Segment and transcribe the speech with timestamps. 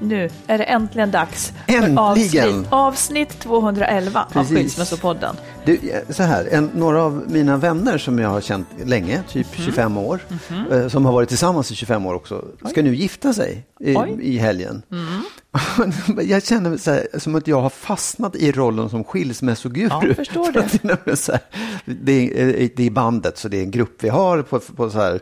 [0.00, 1.96] Nu är det äntligen dags Äntligen!
[1.96, 4.56] för avsnitt, avsnitt 211 av Precis.
[4.56, 5.36] Skilsmässopodden.
[5.64, 5.78] Du,
[6.10, 9.64] så här, en, några av mina vänner som jag har känt länge, typ Mhm.
[9.66, 10.20] 25 år,
[10.70, 14.08] eh, som har varit tillsammans i 25 år också, ska nu gifta sig i, Oj.
[14.08, 14.20] Mm.
[14.20, 14.82] i helgen.
[16.22, 19.88] jag känner så här, som att jag har fastnat i rollen som skilsmässoguru.
[20.08, 21.16] Ja, förstår För det.
[21.16, 21.40] så här,
[21.84, 24.98] det, är, det är bandet, så det är en grupp vi har på, på så
[24.98, 25.12] här,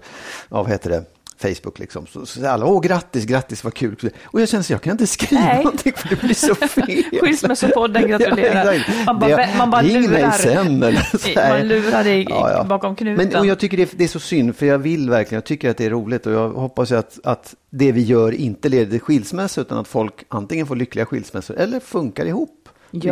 [0.48, 1.04] ja, vad heter det?
[1.38, 2.06] Facebook liksom.
[2.06, 4.10] Så, så alla, åh grattis, grattis, vad kul.
[4.24, 5.64] Och jag känner så jag kan inte skriva Nej.
[5.64, 7.02] någonting för det blir så fel.
[7.20, 8.74] Skilsmässopodden gratulerar.
[8.74, 10.30] Ja, man bara, Det- man bara ring mig lurar.
[10.30, 11.58] sen, eller så här.
[11.58, 12.64] Man lurar i, Ja, ja.
[12.64, 13.28] bakom knuten.
[13.28, 15.44] Men, och jag tycker det är, det är så synd, för jag vill verkligen, jag
[15.44, 18.90] tycker att det är roligt och jag hoppas att, att det vi gör inte leder
[18.90, 22.50] till skilsmässa utan att folk antingen får lyckliga skilsmässor eller funkar ihop.
[22.90, 23.04] Vill.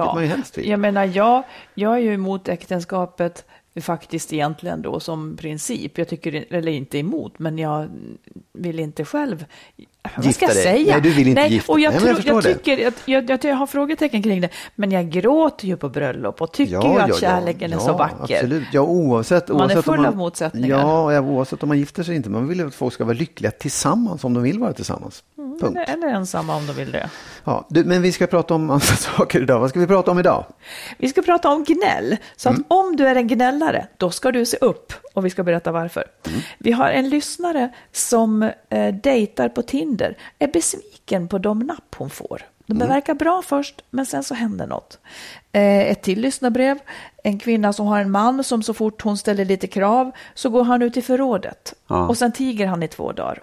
[0.57, 1.43] Jag menar, jag,
[1.75, 3.45] jag är ju emot äktenskapet
[3.81, 5.99] faktiskt egentligen då som princip.
[5.99, 7.89] Jag tycker, eller inte emot, men jag
[8.53, 9.45] vill inte själv
[10.17, 10.63] vad Gifta ska jag dig.
[10.85, 10.93] säga?
[10.93, 13.67] Nej, du vill inte gifta och jag, Nej, jag jag, tycker, jag, jag, jag har
[13.67, 17.79] frågetecken kring det, men jag gråter ju på bröllop och tycker ju att kärleken är
[17.79, 18.35] så vacker.
[18.35, 19.49] Absolut, ja oavsett.
[19.49, 20.69] Man är full om av motsättningar.
[20.69, 22.31] Ja, ja, oavsett om man gifter sig inte.
[22.31, 25.23] Man vill ju att folk ska vara lyckliga tillsammans om de vill vara tillsammans.
[25.37, 25.63] Punkt.
[25.63, 27.11] Eller, eller ensamma om de vill det.
[27.45, 29.61] Ja, du, men vi ska prata om andra saker idag.
[29.61, 30.45] Vad ska vi prata om idag?
[30.99, 32.17] Vi ska prata om gnäll.
[32.37, 32.61] Så Mm.
[32.61, 34.93] att om du är en gnällare, då ska du se upp.
[35.15, 36.05] Och vi ska berätta varför.
[36.27, 36.41] Mm.
[36.59, 42.11] Vi har en lyssnare som eh, dejtar på Tinder, är besviken på de napp hon
[42.11, 42.43] får.
[42.67, 42.89] De Mm.
[42.89, 44.99] verkar bra först, men sen så händer något.
[45.53, 46.79] Eh, ett till lyssnarbrev.
[47.23, 50.65] En kvinna som har en man som så fort hon ställer lite krav så går
[50.65, 51.75] han ut i förrådet.
[51.87, 52.09] Ja.
[52.09, 53.39] Och sen tiger han i två dagar.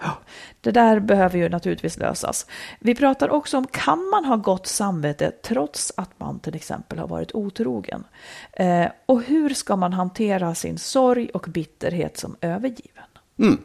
[0.60, 2.46] Det där behöver ju naturligtvis lösas.
[2.78, 7.08] Vi pratar också om, kan man ha gott samvete trots att man till exempel har
[7.08, 8.04] varit otrogen?
[8.52, 13.04] Eh, och hur ska man hantera sin sorg och bitterhet som övergiven?
[13.38, 13.58] Mm.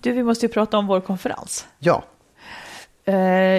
[0.00, 1.66] Du, vi måste ju prata om vår konferens.
[1.78, 2.02] Ja,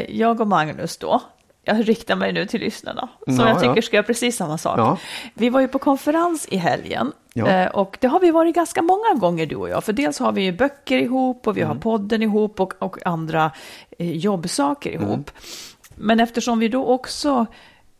[0.09, 1.22] jag och Magnus då,
[1.63, 3.81] jag riktar mig nu till lyssnarna, som Ja, jag tycker ja.
[3.81, 4.79] ska göra precis samma sak.
[4.79, 4.97] Ja.
[5.34, 7.47] Vi var ju på konferens i helgen Ja.
[7.47, 10.31] eh, och det har vi varit ganska många gånger du och jag, för dels har
[10.31, 11.75] vi ju böcker ihop och vi Mm.
[11.75, 13.51] har podden ihop och, och andra
[14.00, 15.09] eh, jobbsaker ihop.
[15.13, 15.23] Mm.
[15.95, 17.45] Men eftersom vi då också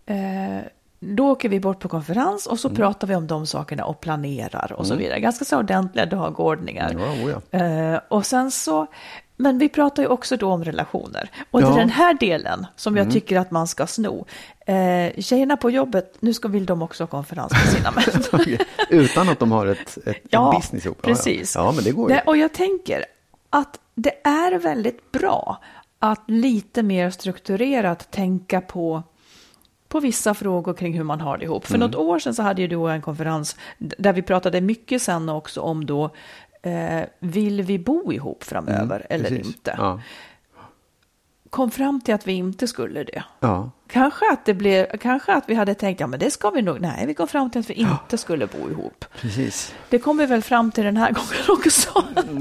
[0.06, 0.66] eh,
[1.00, 2.76] då åker vi bort på konferens och så Mm.
[2.76, 5.20] pratar vi om de sakerna och planerar och så vidare.
[5.20, 6.96] Ganska så ordentliga dagordningar.
[7.00, 7.60] Ja, oh ja.
[7.60, 8.88] Eh, och sen så,
[9.42, 11.30] men vi pratar ju också då om relationer.
[11.52, 11.74] Och det Ja.
[11.74, 13.04] är den här delen som Mm.
[13.06, 14.26] jag tycker att man ska sno.
[14.66, 18.58] Eh, tjejerna på jobbet, nu ska, vill de också ha konferens med sina män.
[18.90, 20.98] Utan att de har ett, ett, Ja, business ihop.
[21.02, 21.56] Ja, precis.
[21.56, 22.16] Ja, ja, men det går ju.
[22.16, 23.06] Nej, och jag tänker
[23.50, 25.62] att det är väldigt bra
[26.00, 29.04] att lite mer strukturerat tänka på
[29.88, 31.66] på vissa frågor kring hur man har det ihop.
[31.68, 31.88] För Mm.
[31.88, 35.62] något år sedan så hade ju du en konferens där vi pratade mycket sen också
[35.62, 36.10] om då,
[36.62, 39.56] eh, vill vi bo ihop framöver eller Mm, Precis.
[39.56, 39.76] inte?
[39.78, 40.00] Ja.
[41.50, 43.24] Kom fram till att vi inte skulle det.
[43.40, 43.72] Ja.
[43.88, 46.82] Kanske att, det blev, kanske att vi hade tänkt, ja men det ska vi nog,
[46.82, 49.06] nej vi kom fram till att vi inte skulle bo ihop.
[49.22, 49.74] Precis.
[49.90, 51.90] Det kom vi väl fram till den här gången också.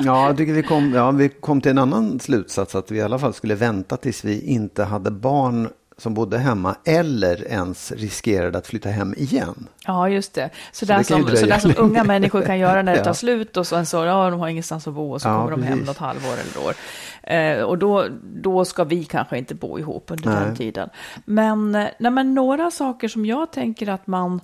[0.05, 3.03] Ja, jag tycker vi kom, ja, vi kom till en annan slutsats att vi i
[3.03, 5.69] alla fall skulle vänta tills vi inte hade barn
[6.01, 9.69] som bodde hemma eller ens riskerade att flytta hem igen.
[9.87, 10.51] Ja, just det.
[10.73, 13.57] Så, så där, som, så där som unga människor kan göra när det tar slut
[13.57, 15.79] och sen så, ja, de har ingenstans att bo och så ja, kommer de hem
[15.79, 16.75] något halvår eller år.
[17.23, 20.45] Eh, och då, då ska vi kanske inte bo ihop under nej.
[20.45, 20.89] den tiden.
[21.25, 24.41] Men, nej, men några saker som jag tänker att man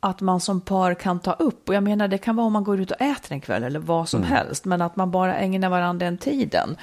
[0.00, 1.68] att man som par kan ta upp.
[1.68, 3.80] Och jag menar, det kan vara om man går ut och äter en kväll eller
[3.80, 4.32] vad som mm.
[4.32, 6.76] helst, men att man bara ägnar varandra den tiden.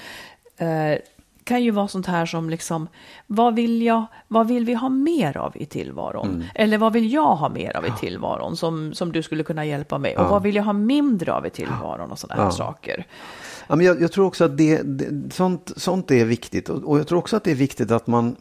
[0.58, 1.00] Eh,
[1.48, 2.88] kan ju vara sånt här som liksom,
[3.28, 6.28] vad vill, jag, vad vill vi ha mer av i tillvaron?
[6.28, 6.44] Mm.
[6.56, 9.98] Eller vad vill jag ha mer av i tillvaron som, som du skulle kunna hjälpa
[9.98, 10.14] mig?
[10.16, 10.24] Ja.
[10.24, 12.52] Och vad vill jag ha mindre av i tillvaron och sådana här ja.
[12.52, 13.06] saker?
[13.68, 16.70] Ja, men jag, jag, tror också att det, det, sånt, sånt är viktigt.
[16.70, 18.36] Och, och jag tror också att det är viktigt att man,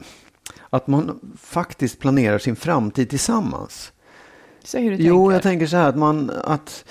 [0.71, 3.93] att man faktiskt planerar sin framtid tillsammans.
[4.65, 5.33] Säg hur du jo, tänker.
[5.33, 6.31] jag tänker så här att man...
[6.45, 6.85] Att,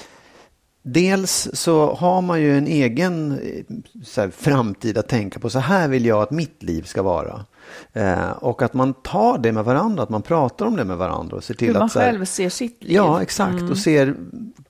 [0.87, 5.49] Dels så har man ju en egen eh, så här, framtid att tänka på.
[5.49, 7.45] Så här vill jag att mitt liv ska vara.
[7.93, 11.37] Eh, och att man tar det med varandra, att man pratar om det med varandra.
[11.37, 12.91] Och ser till hur man att, själv här, ser sitt liv.
[12.95, 13.59] Ja, exakt.
[13.59, 13.71] Mm.
[13.71, 14.15] Och ser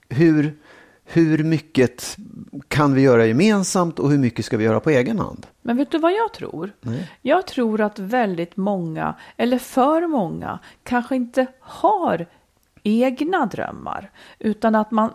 [0.08, 0.56] hur,
[1.04, 2.16] hur mycket
[2.68, 5.46] kan vi göra gemensamt och hur mycket ska vi göra på egen hand?
[5.62, 6.72] Men vet du vad jag tror?
[6.80, 7.10] Nej.
[7.22, 12.26] Jag tror att väldigt många, eller för många, kanske inte har
[12.86, 14.10] egna drömmar.
[14.38, 15.10] Utan att man,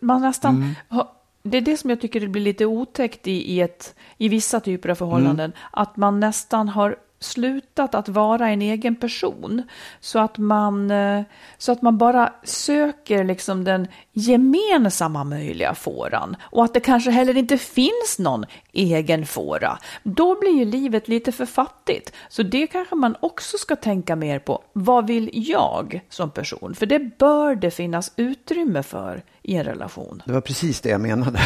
[0.00, 0.56] man nästan...
[0.56, 1.04] Mm.
[1.42, 4.88] Det är det som jag tycker blir lite otäckt i, i, ett, i vissa typer
[4.88, 5.50] av förhållanden.
[5.50, 5.58] Mm.
[5.70, 9.62] Att man nästan har slutat att vara en egen person.
[10.00, 11.22] Så att man, eh,
[11.58, 16.36] så att man bara söker liksom den gemensamma möjliga fåran.
[16.42, 19.78] Och att det kanske heller inte finns någon egen fåra.
[20.02, 22.12] Då blir ju livet lite för fattigt.
[22.28, 24.62] Så det kanske man också ska tänka mer på.
[24.72, 26.74] Vad vill jag som person?
[26.74, 30.22] För det bör det finnas utrymme för i en relation.
[30.26, 31.40] Det var precis det jag menade.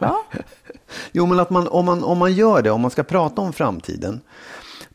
[0.00, 0.24] Ja.
[1.12, 3.52] jo, men att man, om, man, om man gör det, om man ska prata om
[3.52, 4.20] framtiden,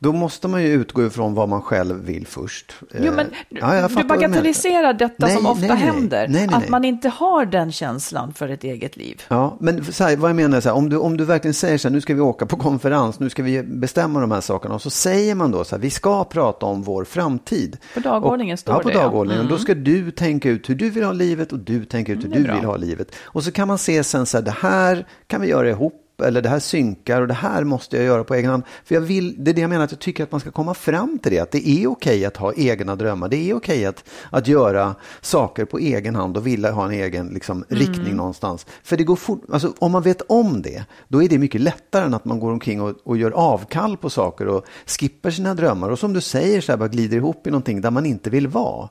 [0.06, 2.74] då måste man ju utgå ifrån vad man själv vill först.
[2.94, 6.28] Jo, men eh, ja, du bagatelliserar detta nej, som ofta nej, händer.
[6.30, 9.22] Nej, att man inte har den känslan för ett eget liv.
[9.28, 11.54] Ja, men så här, vad jag menar är så här, om du, om du verkligen
[11.54, 14.42] säger så här, nu ska vi åka på konferens, nu ska vi bestämma de här
[14.42, 14.76] sakerna.
[14.76, 17.78] Och så säger man då så här, vi ska prata om vår framtid.
[17.94, 18.96] På dagordningen och, står ja, på det.
[18.96, 19.42] Dagordningen.
[19.42, 19.52] Mm.
[19.52, 22.20] Och då ska du tänka ut hur du vill ha livet och du tänker ut
[22.20, 23.16] hur mm, du vill ha livet.
[23.24, 26.42] Och så kan man se sen så här, det här kan vi göra ihop eller
[26.42, 28.64] det här synkar och det här måste jag göra på egen hand.
[28.84, 30.74] För jag vill, det är det jag menar, att jag tycker att man ska komma
[30.74, 33.30] fram till det, att det är okej att ha egna drömmar.
[33.30, 37.28] Det är okej att, att göra saker på egen hand och vilja ha en egen
[37.28, 37.80] liksom, mm.
[37.84, 38.66] riktning någonstans.
[38.84, 42.06] För det går fort, alltså, om man vet om det, då är det mycket lättare
[42.06, 45.90] än att man går omkring och, och gör avkall på saker och skippar sina drömmar.
[45.90, 48.48] Och som du säger, så här, bara glider ihop i någonting där man inte vill
[48.48, 48.90] vara.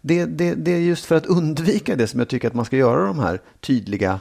[0.00, 2.76] Det, det, det är just för att undvika det som jag tycker att man ska
[2.76, 4.20] göra de här tydliga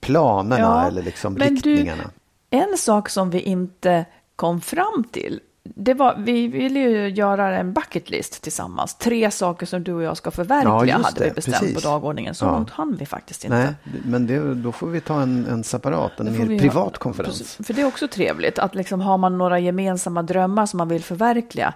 [0.00, 2.02] planerna ja, eller liksom riktningarna.
[2.50, 4.04] Du, en sak som vi inte
[4.36, 8.94] kom fram till, det var, vi ville ju göra en bucket list tillsammans.
[8.94, 11.74] Tre saker som du och jag ska förverkliga ja, hade vi bestämt precis.
[11.82, 12.34] på dagordningen.
[12.34, 12.52] Så ja.
[12.52, 13.56] långt hann vi faktiskt inte.
[13.56, 17.58] Nej, men det, då får vi ta en, en separat, en mer privat ha, konferens.
[17.62, 21.02] För det är också trevligt att liksom har man några gemensamma drömmar som man vill
[21.02, 21.74] förverkliga.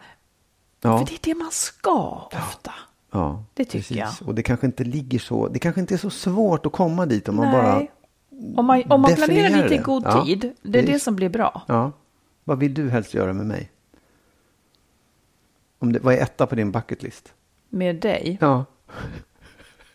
[0.83, 0.99] Ja.
[0.99, 2.73] För det är det man ska ofta.
[3.13, 3.97] Ja, det tycker precis.
[3.97, 4.29] jag.
[4.29, 7.29] Och det kanske inte ligger så, det kanske inte är så svårt att komma dit
[7.29, 7.45] om Nej.
[7.45, 7.87] man bara
[8.57, 11.29] om man, om man planerar lite i god ja, tid, det är det som blir
[11.29, 11.63] bra.
[11.69, 11.93] Ja.
[12.45, 13.71] Vad vill du helst göra med mig?
[15.79, 17.33] Om det, vad är etta på din bucketlist?
[17.69, 18.39] Med dig?
[18.41, 18.65] Ja.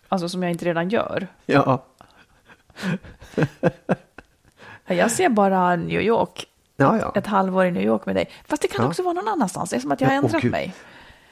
[0.08, 1.28] Alltså som jag inte redan gör?
[1.46, 1.86] Ja.
[4.86, 6.46] jag ser bara New York.
[6.76, 7.14] Ja, ja.
[7.16, 8.30] Ett halvår i New York med dig.
[8.48, 8.90] Fast det kan ja.
[8.90, 9.69] också vara någon annanstans.
[9.69, 10.74] Det är som att jag har ändrat oh, mig.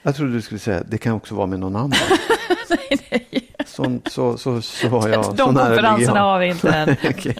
[0.01, 1.91] Jag trodde du skulle säga det kan också vara med någon annan.
[2.69, 3.46] nej, nej.
[3.67, 5.35] Sånt, så, så, så har jag.
[5.35, 6.89] De konferenserna har vi inte än.
[7.09, 7.35] okay.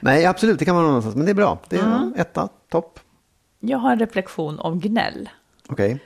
[0.00, 1.16] Nej, absolut, det kan vara någonstans.
[1.16, 1.58] Men det är bra.
[1.68, 2.14] Det är mm.
[2.16, 3.00] etta, topp.
[3.60, 5.28] Jag har en reflektion om gnäll.
[5.68, 5.86] Okej.
[5.94, 5.98] Okay.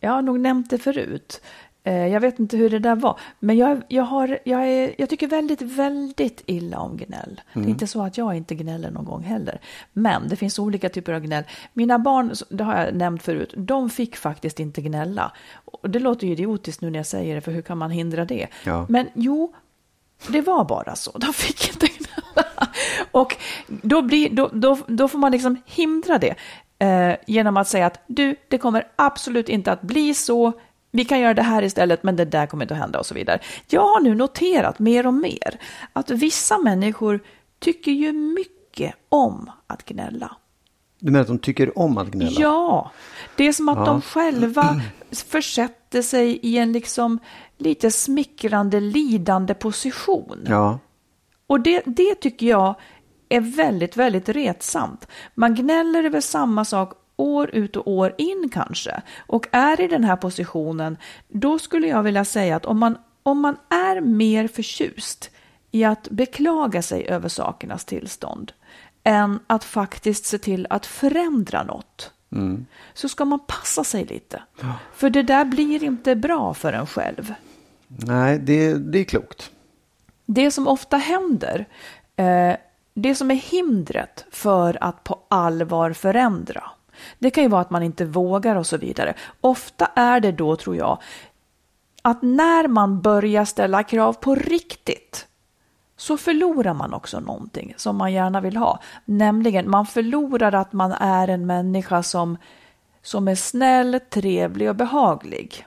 [0.00, 1.40] Jag har nog nämnt det förut.
[1.84, 5.08] Eh, jag vet inte hur det där var, men jag, jag, har, jag, är, jag
[5.08, 7.30] tycker väldigt, väldigt illa om gnäll.
[7.30, 7.40] Mm.
[7.52, 7.70] Det är mm.
[7.70, 9.60] inte så att jag inte gnäller någon gång heller.
[9.92, 11.44] Men det finns olika typer av gnäll.
[11.72, 15.32] Mina barn, det har jag nämnt förut, de fick faktiskt inte gnälla.
[15.64, 18.24] Och det låter ju idiotiskt nu när jag säger det, för hur kan man hindra
[18.24, 18.48] det?
[18.64, 18.86] Ja.
[18.88, 19.54] Men jo,
[20.28, 21.18] det var bara så.
[21.18, 22.68] De fick inte gnälla.
[23.10, 23.36] Och
[23.66, 26.34] då, blir, då, då, då får man liksom hindra det.
[26.78, 30.52] Eh, genom att säga att du, det kommer absolut inte att bli så
[30.92, 33.14] vi kan göra det här istället, men det där kommer inte att hända och så
[33.14, 33.38] vidare.
[33.68, 35.60] Jag har nu noterat mer och mer
[35.92, 37.20] att vissa människor
[37.58, 40.36] tycker ju mycket om att gnälla.
[40.98, 42.40] Du menar att de tycker om att gnälla?
[42.40, 42.90] Ja,
[43.36, 43.84] det är som att ja.
[43.84, 44.80] de själva
[45.26, 47.18] försätter sig i en liksom
[47.58, 50.44] lite smickrande, lidande position.
[50.48, 50.78] Ja.
[51.46, 52.74] Och det, det tycker jag
[53.28, 55.08] är väldigt, väldigt retsamt.
[55.34, 60.04] Man gnäller över samma sak år ut och år in kanske och är i den
[60.04, 60.96] här positionen,
[61.28, 65.30] då skulle jag vilja säga att om man, om man är mer förtjust
[65.70, 68.52] i att beklaga sig över sakernas tillstånd
[69.04, 72.66] än att faktiskt se till att förändra något, mm.
[72.94, 74.42] så ska man passa sig lite.
[74.60, 74.74] Ja.
[74.94, 77.34] För det där blir inte bra för en själv.
[77.86, 79.50] Nej, det, det är klokt.
[80.26, 81.68] Det som ofta händer,
[82.16, 82.56] eh,
[82.94, 86.70] det som är hindret för att på allvar förändra,
[87.18, 89.14] det kan ju vara att man inte vågar och så vidare.
[89.40, 90.98] Ofta är det då, tror jag,
[92.02, 95.26] att när man börjar ställa krav på riktigt,
[95.96, 98.80] så förlorar man också någonting som man gärna vill ha.
[99.04, 102.36] Nämligen, man förlorar att man är en människa som,
[103.02, 105.66] som är snäll, trevlig och behaglig.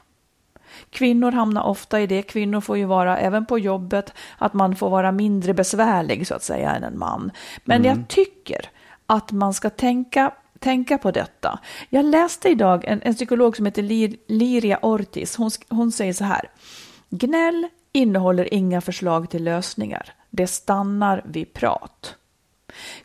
[0.89, 2.21] Kvinnor hamnar ofta i det.
[2.21, 6.43] Kvinnor får ju vara, även på jobbet, att man får vara mindre besvärlig så att
[6.43, 7.31] säga än en man.
[7.63, 7.97] Men mm.
[7.97, 8.69] jag tycker
[9.05, 11.59] att man ska tänka tänka på detta.
[11.89, 15.35] Jag läste idag en, en psykolog som heter Lir, Liria Ortiz.
[15.35, 16.51] Hon, hon säger så här.
[17.09, 20.13] Gnäll innehåller inga förslag till lösningar.
[20.29, 22.15] Det stannar vid prat.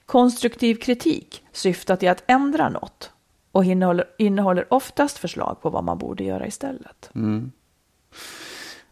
[0.06, 3.10] Konstruktiv kritik syftar till att ändra något
[3.52, 7.10] och innehåller, innehåller oftast förslag på vad man borde göra istället.
[7.14, 7.52] Mm.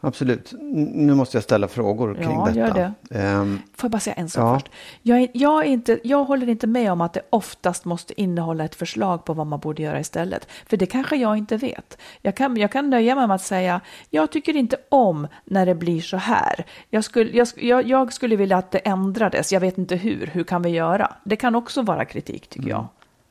[0.00, 0.54] Absolut.
[0.92, 2.58] Nu måste jag ställa frågor kring ja, detta.
[2.58, 3.18] Gör det.
[3.18, 4.58] Um, Får jag bara säga en sak ja.
[4.58, 4.72] först?
[5.02, 8.64] Jag, är, jag, är inte, jag håller inte med om att det oftast måste innehålla
[8.64, 10.48] ett förslag på vad man borde göra istället.
[10.66, 11.98] För det kanske jag inte vet.
[12.22, 15.74] Jag kan, jag kan nöja mig med att säga, jag tycker inte om när det
[15.74, 16.66] blir så här.
[16.90, 20.26] Jag skulle, jag, jag, jag skulle vilja att det ändrades, jag vet inte hur.
[20.26, 21.12] Hur kan vi göra?
[21.24, 22.86] Det kan också vara kritik tycker jag.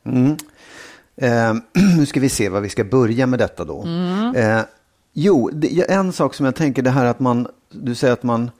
[0.05, 0.37] Mm.
[1.15, 1.53] Eh,
[1.97, 3.83] nu ska vi se vad vi ska börja med detta då.
[3.83, 4.35] Mm.
[4.35, 4.61] Eh,
[5.19, 8.51] Jo, det, en sak som jag tänker det här att man, du säger att man,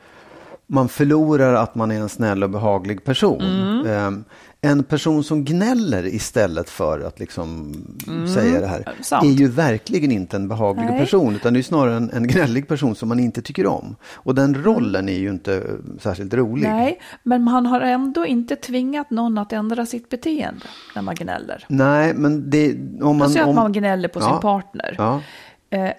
[0.67, 3.41] man förlorar att man är en snäll och behaglig person.
[3.41, 4.07] Mm.
[4.07, 4.25] Um,
[4.61, 7.73] en person som gnäller istället för att liksom
[8.07, 8.27] mm.
[8.27, 9.25] säga det här Sant.
[9.25, 10.99] är ju verkligen inte en behaglig Nej.
[10.99, 13.95] person utan det är snarare en, en gnällig person som man inte tycker om.
[14.13, 15.63] Och den rollen är ju inte
[15.99, 16.69] särskilt rolig.
[16.69, 21.65] Nej, men man har ändå inte tvingat någon att ändra sitt beteende när man gnäller.
[21.67, 22.75] Nej, men det...
[23.01, 24.95] Om man, om, att man gnäller på ja, sin partner.
[24.97, 25.21] Ja.
[25.69, 25.91] Eh,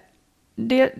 [0.60, 0.92] det,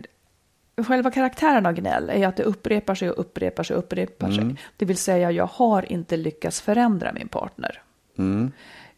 [0.87, 4.39] själva karaktären av gnäll är att det upprepar sig och upprepar sig och upprepar mm.
[4.39, 4.65] sig.
[4.77, 7.83] Det vill säga, jag har inte lyckats förändra min partner.
[8.19, 8.53] Mm.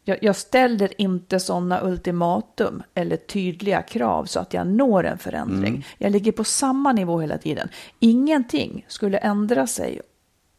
[0.04, 5.74] Jag, jag, ställer inte sådana ultimatum eller tydliga krav så att jag når en förändring.
[5.74, 5.82] Mm.
[5.98, 7.68] Jag ligger på samma nivå hela tiden.
[7.98, 10.00] Ingenting skulle ändra sig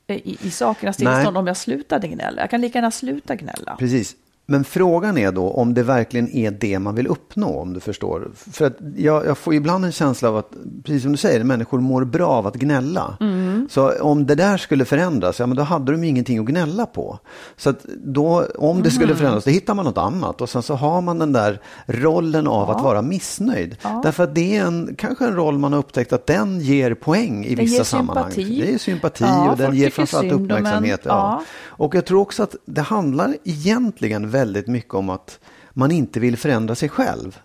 [0.08, 2.42] i, i sakernas tillstånd om jag slutade gnälla.
[2.42, 3.76] Jag kan lika gärna sluta gnälla.
[3.80, 4.16] Precis.
[4.52, 8.32] Men frågan är då om det verkligen är det man vill uppnå, om du förstår.
[8.36, 10.52] För att jag, jag får ibland en känsla av att,
[10.84, 13.18] precis som du säger, människor mår bra av att gnälla.
[13.20, 13.68] Mm.
[13.72, 16.86] Så om det där skulle förändras, ja men då hade de ju ingenting att gnälla
[16.86, 17.20] på.
[17.58, 19.18] Så att då, om det skulle mm.
[19.18, 20.42] förändras, då hittar man något annat.
[20.42, 22.76] Och sen så har man den där rollen av ja.
[22.76, 23.76] att vara missnöjd.
[23.82, 24.02] Ja.
[24.04, 27.46] Därför att det är en, kanske en roll man har upptäckt att den ger poäng
[27.46, 28.32] i det vissa sammanhang.
[28.32, 28.62] Sympati.
[28.62, 31.02] Det är sympati ja, och den ger framförallt uppmärksamhet.
[31.04, 31.44] Ja.
[31.82, 35.40] Och jag tror också att det handlar egentligen väldigt mycket om att
[35.74, 37.40] man inte vill förändra sig själv.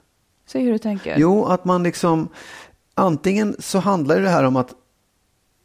[0.46, 1.18] Säg hur du tänker.
[1.18, 2.28] Jo, att man liksom,
[2.94, 4.74] antingen så handlar det här om att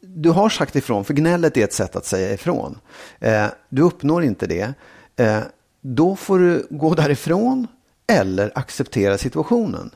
[0.00, 2.78] du har sagt ifrån, för gnället är ett sätt att säga ifrån.
[3.20, 4.74] Eh, du uppnår inte det.
[5.16, 5.38] Eh,
[5.80, 7.66] då får du gå därifrån
[8.06, 9.90] eller acceptera situationen.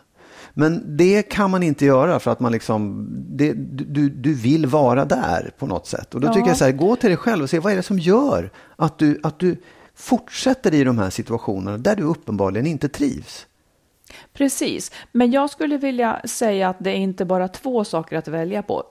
[0.55, 5.05] Men det kan man inte göra för att man liksom, det, du, du vill vara
[5.05, 6.15] där på något sätt.
[6.15, 6.35] Och då ja.
[6.35, 8.51] tycker jag så här, gå till dig själv och se vad är det som gör
[8.77, 9.57] att du, att du
[9.97, 13.47] fortsätter i de här situationerna där du uppenbarligen inte trivs.
[14.33, 18.63] Precis, men jag skulle vilja säga att det är inte bara två saker att välja
[18.63, 18.85] på.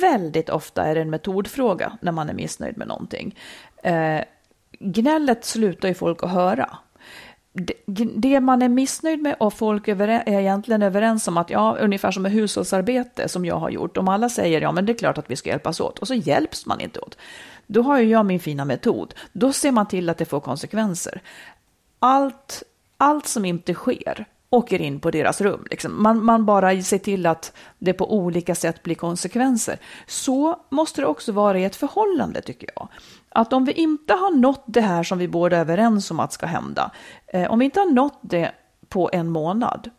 [0.00, 3.38] Väldigt ofta är det en metodfråga när man är missnöjd med någonting.
[3.82, 4.20] Eh,
[4.80, 6.78] gnället slutar ju folk att höra
[8.16, 12.22] det man är missnöjd med och folk är egentligen överens om att ja, ungefär som
[12.22, 13.96] med hushållsarbete som jag har gjort.
[13.96, 16.14] Om alla säger ja, men det är klart att vi ska hjälpas åt och så
[16.14, 17.18] hjälps man inte åt.
[17.66, 19.14] Då har ju jag min fina metod.
[19.32, 21.22] Då ser man till att det får konsekvenser.
[21.98, 22.62] Allt,
[22.96, 25.66] allt som inte sker åker in på deras rum.
[25.70, 26.02] Liksom.
[26.02, 29.78] Man, man bara ser till att det på olika sätt blir konsekvenser.
[30.06, 32.88] Så måste det också vara i ett förhållande tycker jag.
[33.30, 36.32] Att om vi inte har nått det här som vi båda är överens om att
[36.32, 36.90] ska hända,
[37.26, 38.52] eh, om vi inte har nått det
[38.88, 39.90] på en månad,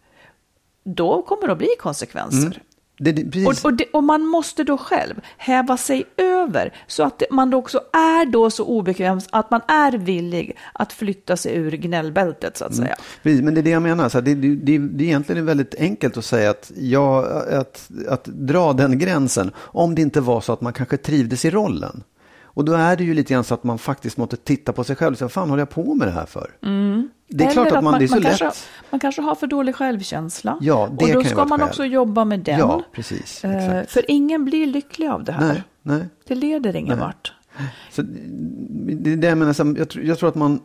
[0.83, 2.47] då kommer det att bli konsekvenser.
[2.47, 2.59] Mm.
[3.01, 7.23] Det, det, och, och, det, och, man måste då själv häva sig över så att
[7.31, 12.57] man också är då så obekväm att man är villig att flytta sig ur gnällbältet
[12.57, 12.85] så att mm.
[12.85, 12.95] säga.
[13.23, 16.17] Precis, men det är det jag menar, så det, det, det, är egentligen väldigt enkelt
[16.17, 20.61] att säga att, ja, att, att dra den gränsen om det inte var så att
[20.61, 22.03] man kanske trivdes i rollen.
[22.59, 24.95] Och då är det ju lite grann så att man faktiskt måste titta på sig
[24.95, 26.51] själv och säga, fan håller jag på med det här för?
[26.63, 27.09] Mm.
[27.27, 28.39] Det är Eller klart att man, det är så man lätt.
[28.39, 30.57] Kanske, man kanske har för dålig självkänsla.
[30.61, 32.59] Ja, det och då kan ska man också jobba med den.
[32.59, 33.45] Ja, precis.
[33.45, 35.47] Eh, för ingen blir lycklig av det här.
[35.47, 36.09] Nej, nej.
[36.27, 37.07] Det leder ingen Nej.
[37.07, 37.33] vart.
[37.91, 40.59] Så det det jag menar, jag, tror, jag, tror att man,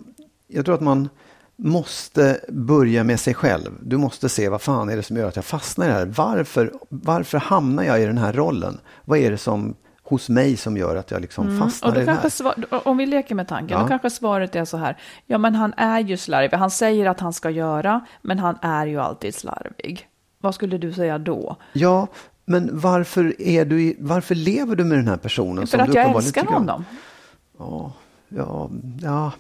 [0.48, 1.08] jag tror att man
[1.56, 3.70] måste börja med sig själv.
[3.80, 6.06] Du måste se vad fan är det som gör att jag fastnar i det här.
[6.06, 8.80] Varför, varför hamnar jag i den här rollen?
[9.04, 9.74] Vad är det som
[10.14, 12.00] hos mig som gör att jag liksom fastnar Mm.
[12.00, 12.54] Och då i kanske svar,
[12.88, 13.82] om vi leker med tanken, Ja.
[13.82, 14.96] då kanske svaret är så här.
[15.26, 16.56] Ja, men han är ju slarvig.
[16.56, 20.08] Han säger att han ska göra, men han är ju alltid slarvig.
[20.40, 21.56] Vad skulle du säga då?
[21.72, 22.06] Ja,
[22.44, 25.66] men varför, är du varför lever du med den här personen?
[25.66, 26.84] För att du jag älskar honom.
[27.58, 27.92] Ja,
[28.28, 28.70] ja,
[29.02, 29.32] ja,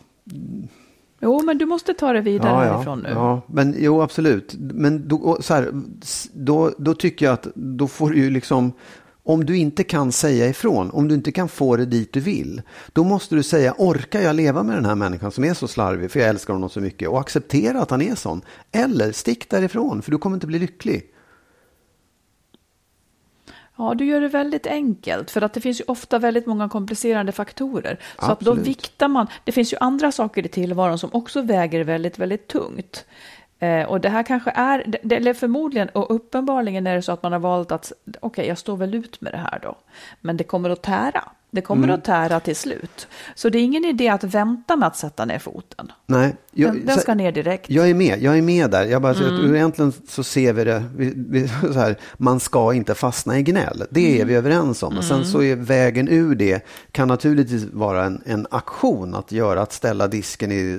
[1.20, 3.14] Jo, men du måste ta det vidare ja, härifrån ja, nu.
[3.14, 4.54] ja, men jo absolut.
[4.58, 5.70] Men då, så här,
[6.32, 8.72] då, då tycker jag att då får du ju liksom,
[9.24, 12.62] om du inte kan säga ifrån, om du inte kan få det dit du vill,
[12.92, 16.10] då måste du säga, orkar jag leva med den här människan som är så slarvig,
[16.10, 18.42] för jag älskar honom så mycket, och acceptera att han är sån.
[18.72, 21.10] Eller stick därifrån, för du kommer inte bli lycklig.
[23.76, 27.32] Ja, du gör det väldigt enkelt, för att det finns ju ofta väldigt många komplicerande
[27.32, 28.00] faktorer.
[28.18, 28.68] Så att då Absolut.
[28.68, 29.26] viktar man.
[29.44, 33.04] Det finns ju andra saker i tillvaron som också väger väldigt, väldigt tungt.
[33.64, 37.22] Eh, och det här kanske är, det- eller förmodligen och uppenbarligen är det så att
[37.22, 39.74] man har valt att, okej, jag står väl ut med det här då.
[40.20, 41.22] Men det kommer att tära.
[41.54, 41.94] Det kommer Mm.
[41.98, 43.08] att tära till slut.
[43.34, 45.92] Så det är ingen idé att vänta med att sätta ner foten.
[46.06, 47.70] Nej, jag, Den, den ska ner direkt.
[47.70, 48.84] Jag är med, jag är med där.
[48.84, 49.28] Jag bara, Mm.
[49.28, 53.38] så att egentligen så ser vi det, vi, vi, så här, man ska inte fastna
[53.38, 53.84] i gnäll.
[53.90, 54.28] Det är Mm.
[54.28, 54.98] vi överens om.
[54.98, 59.62] Och sen så är vägen ur det kan naturligtvis vara en, en aktion att göra,
[59.62, 60.78] att ställa disken i,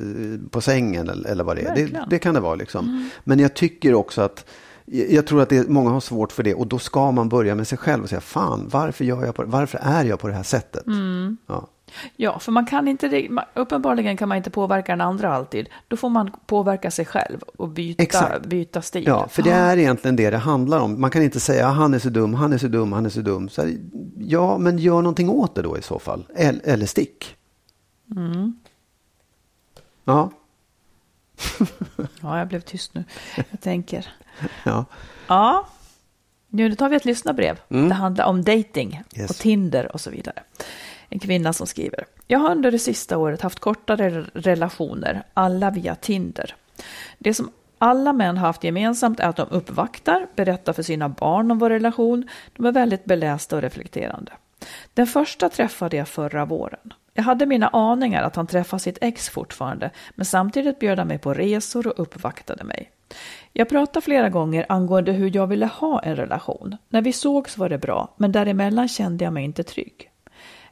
[0.52, 1.76] på sängen eller, eller vad det är.
[1.76, 3.10] Det, det kan det vara liksom.
[3.24, 4.46] Men jag tycker också att
[4.86, 7.68] jag tror att det, många har svårt för det och då ska man börja med
[7.68, 10.44] sig själv och säga fan, varför, gör jag på, varför är jag på det här
[10.44, 10.88] sättet?
[10.88, 11.38] Mm.
[11.48, 11.68] Ja.
[12.16, 15.70] Ja, för man kan inte, uppenbarligen kan man inte påverka den andra alltid.
[15.88, 18.46] Då får man påverka sig själv och byta, Exakt.
[18.46, 19.04] byta stil.
[19.08, 21.02] Ja, för det är egentligen det det handlar om.
[21.02, 23.22] Man kan inte säga han är så dum, han är så dum, han är så
[23.22, 23.50] dum.
[23.50, 23.78] Så här,
[24.18, 26.26] ja, men gör någonting åt det då i så fall.
[26.36, 27.36] Eller, eller stick.
[30.06, 30.32] Ja,
[32.22, 33.04] Ja, jag blev tyst nu.
[33.52, 34.08] Jag tänker.
[34.64, 34.86] ja.
[35.28, 35.68] Ja,
[36.50, 37.60] nu tar vi ett lyssnarbrev.
[37.68, 39.22] Det handlar om dating Mm.
[39.22, 39.30] Yes.
[39.30, 40.44] och Tinder och så vidare.
[41.10, 42.06] En kvinna som skriver.
[42.28, 46.56] Jag har under det sista året haft kortare relationer, alla via Tinder.
[47.18, 51.52] Det som alla män har haft gemensamt är att de uppvaktar, berättar för sina barn
[51.52, 52.30] om vår relation.
[52.56, 54.32] De är väldigt belästa och reflekterande.
[54.94, 56.94] Den första träffade jag förra våren.
[57.18, 61.18] Jag hade mina aningar att han träffade sitt ex fortfarande, men samtidigt bjöd han mig
[61.18, 62.92] på resor och uppvaktade mig.
[63.54, 66.78] Jag pratade flera gånger angående hur jag ville ha en relation.
[66.90, 70.12] När vi sågs var det bra, men däremellan kände jag mig inte trygg.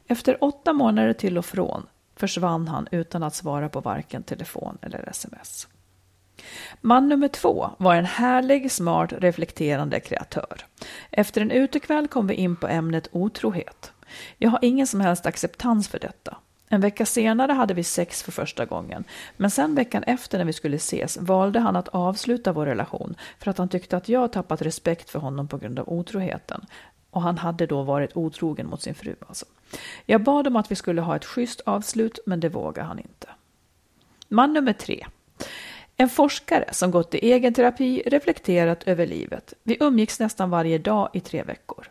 [0.06, 5.08] Efter åtta månader till och från försvann han utan att svara på varken telefon eller
[5.08, 5.68] sms.
[6.80, 10.66] Man nummer två var en härlig, smart, reflekterande kreatör.
[11.10, 13.92] Efter en utekväll kom vi in på ämnet otrohet.
[14.38, 16.36] Jag har ingen som helst acceptans för detta.
[16.68, 19.04] En vecka senare hade vi sex för första gången,
[19.36, 23.50] men sen veckan efter när vi skulle ses valde han att avsluta vår relation för
[23.50, 26.66] att han tyckte att jag tappat respekt för honom på grund av otroheten.
[27.10, 29.46] Och han hade då varit otrogen mot sin fru alltså.
[30.06, 33.28] Jag bad om att vi skulle ha ett schysst avslut, men det vågade han inte.
[34.28, 35.06] Man nummer tre.
[35.96, 39.54] En forskare som gått i egen terapi, reflekterat över livet.
[39.62, 41.86] Vi umgicks nästan varje dag i tre veckor.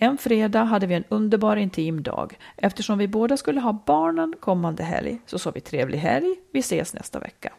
[0.00, 2.38] En fredag hade vi en underbar intim dag.
[2.56, 6.94] Eftersom vi båda skulle ha barnen kommande helg så sa vi trevlig helg, vi ses
[6.94, 7.52] nästa vecka.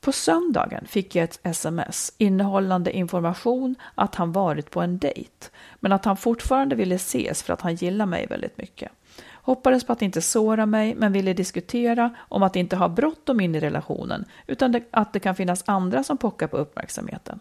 [0.00, 5.46] På söndagen fick jag ett sms innehållande information att han varit på en dejt,
[5.80, 8.92] men att han fortfarande ville ses för att han gillar mig väldigt mycket.
[9.32, 13.54] Hoppades på att inte såra mig, men ville diskutera om att inte ha bråttom in
[13.54, 17.40] i relationen, utan att det kan finnas andra som pockar på uppmärksamheten.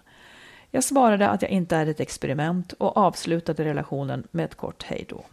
[0.72, 5.24] Jag svarade att jag inte är ett experiment och avslutade relationen med ett kort hejdå.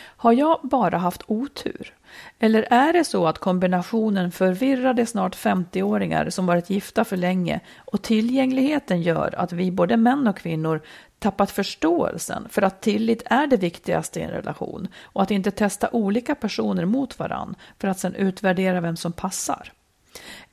[0.00, 1.94] Har jag bara haft otur?
[2.38, 8.02] Eller är det så att kombinationen förvirrade snart 50-åringar som varit gifta för länge och
[8.02, 10.80] tillgängligheten gör att vi både män och kvinnor
[11.18, 15.90] tappat förståelsen för att tillit är det viktigaste i en relation och att inte testa
[15.92, 19.72] olika personer mot varann för att sedan utvärdera vem som passar?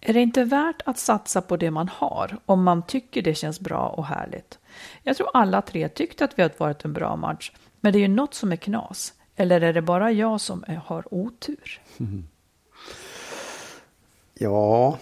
[0.01, 3.59] Är det inte värt att satsa på det man har om man tycker det känns
[3.59, 4.59] bra och härligt?
[5.03, 8.01] Jag tror alla tre tyckte att vi har varit en bra match, men det är
[8.01, 9.13] ju något som är knas.
[9.35, 11.81] Eller är det bara jag som är- har otur?
[14.37, 14.97] Ja,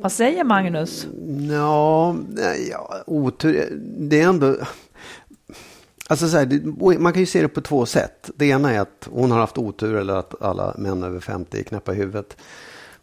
[0.00, 1.06] Vad säger Magnus?
[1.50, 2.16] Ja,
[2.70, 3.68] ja, otur.
[3.98, 4.56] Det är ändå...
[6.08, 8.30] Alltså så här, man kan ju se det på två sätt.
[8.36, 11.62] Det ena är att hon har haft otur eller att alla män över 50 är
[11.62, 12.36] knäppa i huvudet.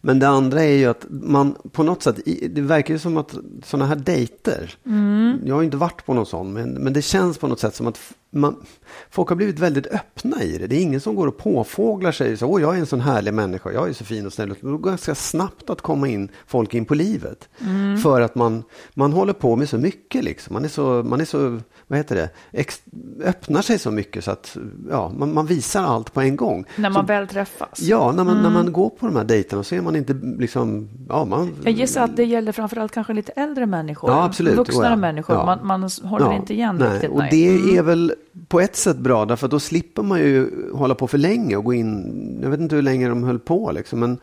[0.08, 3.36] Men det andra är ju att man på något sätt, det verkar ju som att
[3.64, 5.40] sådana här dejter, mm.
[5.46, 7.88] jag har inte varit på någon sån, men, men det känns på något sätt som
[7.88, 8.56] att man,
[9.10, 10.68] folk har blivit väldigt öppna i det.
[10.68, 12.38] Det är ingen som går och påfåglar sig.
[12.38, 14.50] Så, Åh, jag är en sån härlig människa, jag är så fin och snäll.
[14.50, 17.50] Det går ganska snabbt att komma in folk in på livet.
[17.62, 17.98] Mm.
[17.98, 18.64] För att man,
[18.94, 20.24] man håller på med så mycket.
[20.24, 20.54] Liksom.
[20.54, 22.82] Man, är så, man är så, vad heter det, Ex,
[23.24, 24.58] öppnar sig så mycket så att
[24.90, 26.66] ja, man, man visar allt på en gång.
[26.76, 27.80] När man så, väl träffas?
[27.82, 28.44] Ja, när man, mm.
[28.44, 30.90] när man går på de här dejterna så är man inte liksom...
[31.10, 34.10] Ja, man, jag gissar att det gäller framförallt kanske lite äldre människor.
[34.10, 34.58] Ja, absolut.
[34.58, 35.36] Vuxna ja, människor.
[35.36, 35.46] Ja.
[35.46, 36.94] Man, man håller inte igen nej.
[36.94, 37.10] riktigt.
[37.10, 37.30] Och nej.
[37.32, 37.86] det är mm.
[37.86, 38.14] väl
[38.48, 41.74] på ett sätt bra, därför då slipper man ju hålla på för länge och gå
[41.74, 44.18] in, jag vet inte hur länge de höll på liksom, men,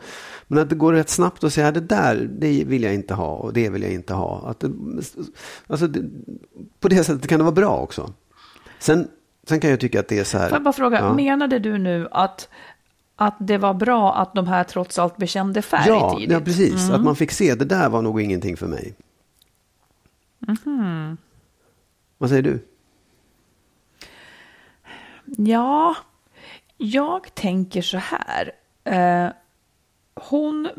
[0.47, 3.35] men att det går rätt snabbt att säga det där, det vill jag inte ha
[3.35, 4.49] och det vill jag inte ha.
[4.49, 4.71] Att det,
[5.67, 6.03] alltså, det,
[6.79, 8.13] på det sättet kan det vara bra också.
[8.79, 9.07] Sen,
[9.47, 10.49] sen kan jag tycka att det är så här.
[10.49, 11.13] Får jag bara fråga, ja.
[11.13, 12.49] menade du nu att
[13.15, 16.31] att det var bra att de här trots allt bekände färg ja, tidigt?
[16.31, 16.83] Ja, precis.
[16.83, 16.95] Mm.
[16.95, 18.95] Att man fick se, det där var nog ingenting för mig.
[20.65, 21.17] Mm.
[22.17, 22.59] Vad säger du?
[25.37, 25.95] Ja,
[26.77, 28.51] jag tänker så här.
[28.83, 29.31] Eh,
[30.15, 30.69] hon,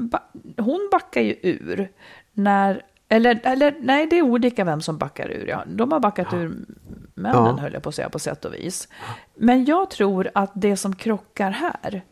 [0.56, 1.92] hon backar ju ur
[2.32, 5.46] när eller, eller nej, det är olika vem som backar ur.
[5.48, 5.64] Ja.
[5.66, 6.38] De har backat ja.
[6.38, 6.56] ur
[7.14, 7.56] männen, ja.
[7.60, 8.88] höll jag på att säga, på sätt och vis.
[9.34, 12.02] Men jag tror att det som krockar här,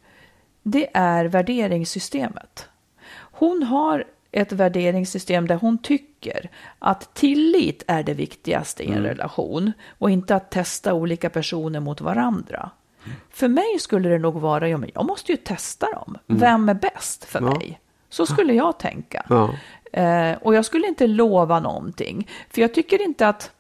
[0.63, 2.69] det är värderingssystemet.
[3.17, 9.05] Hon har ett värderingssystem där hon tycker att tillit är det viktigaste i en mm.
[9.05, 12.71] relation och inte att testa olika personer mot varandra.
[13.05, 13.17] Mm.
[13.31, 16.19] För mig skulle det nog vara, ja, men jag måste ju testa dem.
[16.29, 16.41] Mm.
[16.41, 17.47] Vem är bäst för ja.
[17.47, 17.81] mig?
[18.09, 19.27] Så skulle jag tänka.
[19.29, 19.55] Ja.
[20.01, 22.29] Eh, och jag skulle inte lova någonting.
[22.51, 23.51] För jag tycker inte att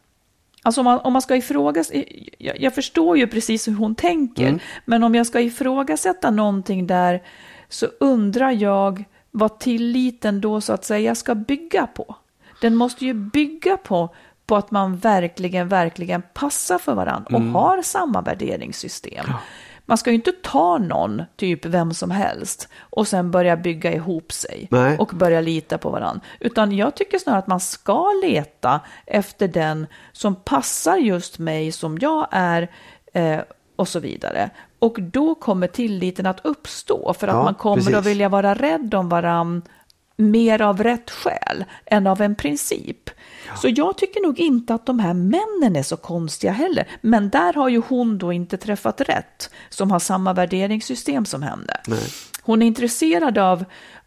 [0.63, 2.09] Alltså om man, om man ska ifrågasätta,
[2.39, 4.61] jag, jag förstår ju precis hur hon tänker, mm.
[4.85, 7.23] men om jag ska ifrågasätta någonting där
[7.69, 9.05] så undrar jag
[9.37, 12.17] vad tilliten då så att säga ska bygga på.
[12.61, 14.15] Den måste ju bygga på,
[14.47, 17.55] på att man verkligen, verkligen passar för varandra och mm.
[17.55, 19.25] har samma värderingssystem.
[19.29, 19.39] Ja.
[19.87, 24.33] Man ska ju inte ta någon, typ vem som helst, och sen börja bygga ihop
[24.33, 24.99] sig Nej.
[24.99, 26.21] och börja lita på varandra.
[26.41, 31.99] Utan jag tycker snarare att man ska leta efter den som passar just mig som
[31.99, 32.71] jag är
[33.13, 33.41] eh,
[33.77, 34.51] och så vidare.
[34.85, 37.95] Och då kommer tilliten att uppstå för att ja, man kommer precis.
[37.95, 39.69] att vilja vara rädd om varandra
[40.17, 43.11] mer av rätt skäl än av en princip.
[43.49, 43.57] Ja.
[43.57, 46.89] Så jag tycker nog inte att de här männen är så konstiga heller.
[47.01, 51.81] Men där har ju hon då inte träffat rätt, som har samma värderingssystem som henne.
[51.87, 52.09] Nej.
[52.43, 53.65] Hon är intresserad av,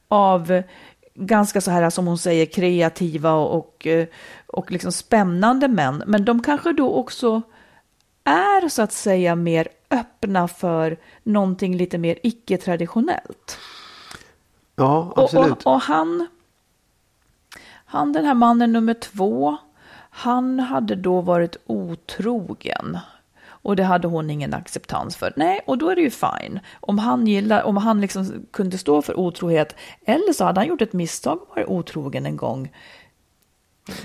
[0.07, 0.63] av
[1.15, 3.87] ganska så här som hon säger kreativa och,
[4.47, 6.03] och liksom spännande män.
[6.07, 7.41] Men de kanske då också
[8.27, 13.57] är så att säga mer öppna för någonting lite mer icke-traditionellt.
[14.75, 15.51] Ja, absolut.
[15.51, 16.27] Och, och, och, han,
[17.85, 19.57] han, den här mannen nummer två,
[20.09, 22.99] han hade då varit otrogen.
[23.67, 25.33] Och det hade hon ingen acceptans för.
[25.35, 26.59] Nej, och då är det ju fine.
[26.79, 30.81] Om han, gillar, om han liksom kunde stå för otrohet, eller så hade han gjort
[30.81, 32.71] ett misstag och varit otrogen en gång.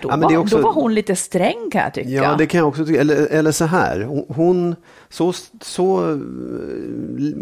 [0.00, 2.08] Då, ja, var, också, då var hon lite sträng kan jag tycka.
[2.08, 3.00] Ja, det kan jag också tycka.
[3.00, 4.76] Eller, eller så här, hon,
[5.08, 6.18] så, så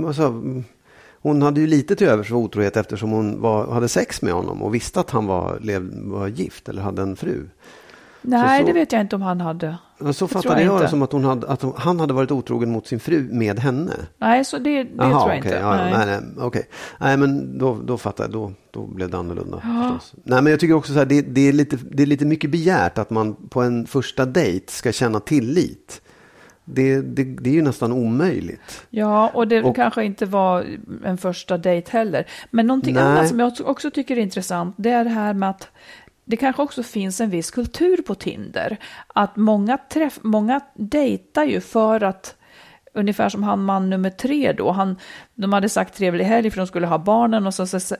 [0.06, 0.42] alltså,
[1.22, 4.62] hon hade ju lite till övers för otrohet eftersom hon var, hade sex med honom
[4.62, 7.48] och visste att han var, lev, var gift eller hade en fru.
[8.22, 9.76] Nej, så, så, det vet jag inte om han hade.
[10.12, 12.86] Så fattade jag, jag det som att, hon hade, att han hade varit otrogen mot
[12.86, 13.92] sin fru med henne.
[14.18, 15.64] Nej, så det, det Aha, tror jag okay, inte.
[15.64, 15.92] Ja, nej.
[15.92, 16.62] Nej, nej, okay.
[16.98, 18.32] nej, men då, då fattar jag.
[18.32, 19.60] Då, då blev det annorlunda.
[19.64, 19.98] Ja.
[20.24, 22.50] Nej, men jag tycker också så här, det, det, är lite, det är lite mycket
[22.50, 26.02] begärt att man på en första dejt ska känna tillit.
[26.64, 28.86] Det, det, det, är ju nästan omöjligt.
[28.90, 30.66] Ja, och det och, kanske inte var
[31.04, 32.26] en första dejt heller.
[32.50, 33.02] Men någonting nej.
[33.02, 35.68] annat som jag också tycker är intressant, det är det här med att
[36.30, 38.76] det kanske också finns en viss kultur på Tinder.
[39.06, 42.36] Att många, träff, många dejtar ju för att
[42.92, 44.70] Ungefär som han man nummer tre då.
[44.70, 44.96] Han,
[45.34, 47.96] de hade sagt trevlig helg för de skulle ha barnen och så, så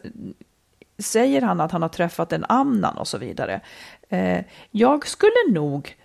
[0.99, 3.61] säger han att han har träffat en annan och så vidare.
[4.09, 5.97] Eh, jag skulle nog...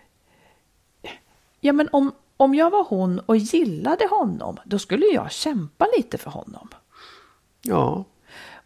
[1.59, 6.17] Ja, men om, om jag var hon och gillade honom, då skulle jag kämpa lite
[6.17, 6.69] för honom.
[7.61, 8.05] Ja.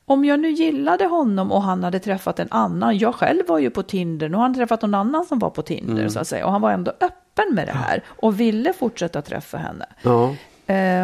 [0.10, 3.69] Om jag nu gillade honom och han hade träffat en annan, jag själv var ju
[3.69, 6.10] på Tinder, nu har han träffat någon annan som var på Tinder mm.
[6.10, 9.58] så att säga, och han var ändå öppen med det här och ville fortsätta träffa
[9.58, 9.86] henne.
[10.02, 10.36] Ja.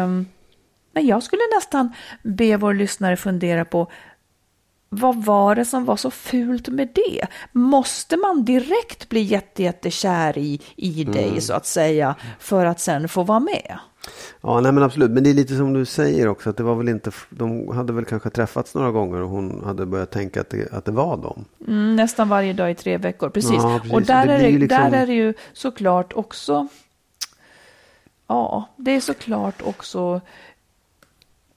[0.02, 0.26] Um,
[0.92, 1.92] men jag skulle nästan
[2.22, 3.90] be vår lyssnare fundera på
[4.88, 7.26] vad var det som var så fult med det?
[7.52, 11.40] Måste man direkt bli jätte, jättekär i, i dig Mm.
[11.40, 13.78] så att säga för att sen få vara med?
[14.40, 15.10] Ja, nej men absolut.
[15.10, 16.50] Men det är lite som du säger också.
[16.50, 19.86] Att det var väl inte, de hade väl kanske träffats några gånger och hon hade
[19.86, 21.44] börjat tänka att det, att det var dem.
[21.66, 23.52] Mm, nästan varje dag i tre veckor, precis.
[23.54, 23.92] Ja, precis.
[23.94, 26.68] Och där, Det är det, liksom- där är det ju såklart också,
[28.26, 30.20] ja, det är såklart också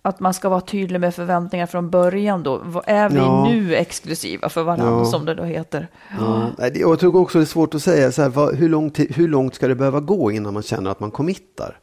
[0.01, 2.81] att man ska vara tydlig med förväntningar från början då.
[2.85, 3.47] Är vi Ja.
[3.51, 5.05] nu exklusiva för varandra Ja.
[5.05, 5.87] som det då heter?
[6.19, 6.51] Ja.
[6.73, 9.55] Jag tror också det är svårt att säga så här, hur, lång tid, hur långt
[9.55, 11.79] ska det behöva gå innan man känner att man committar?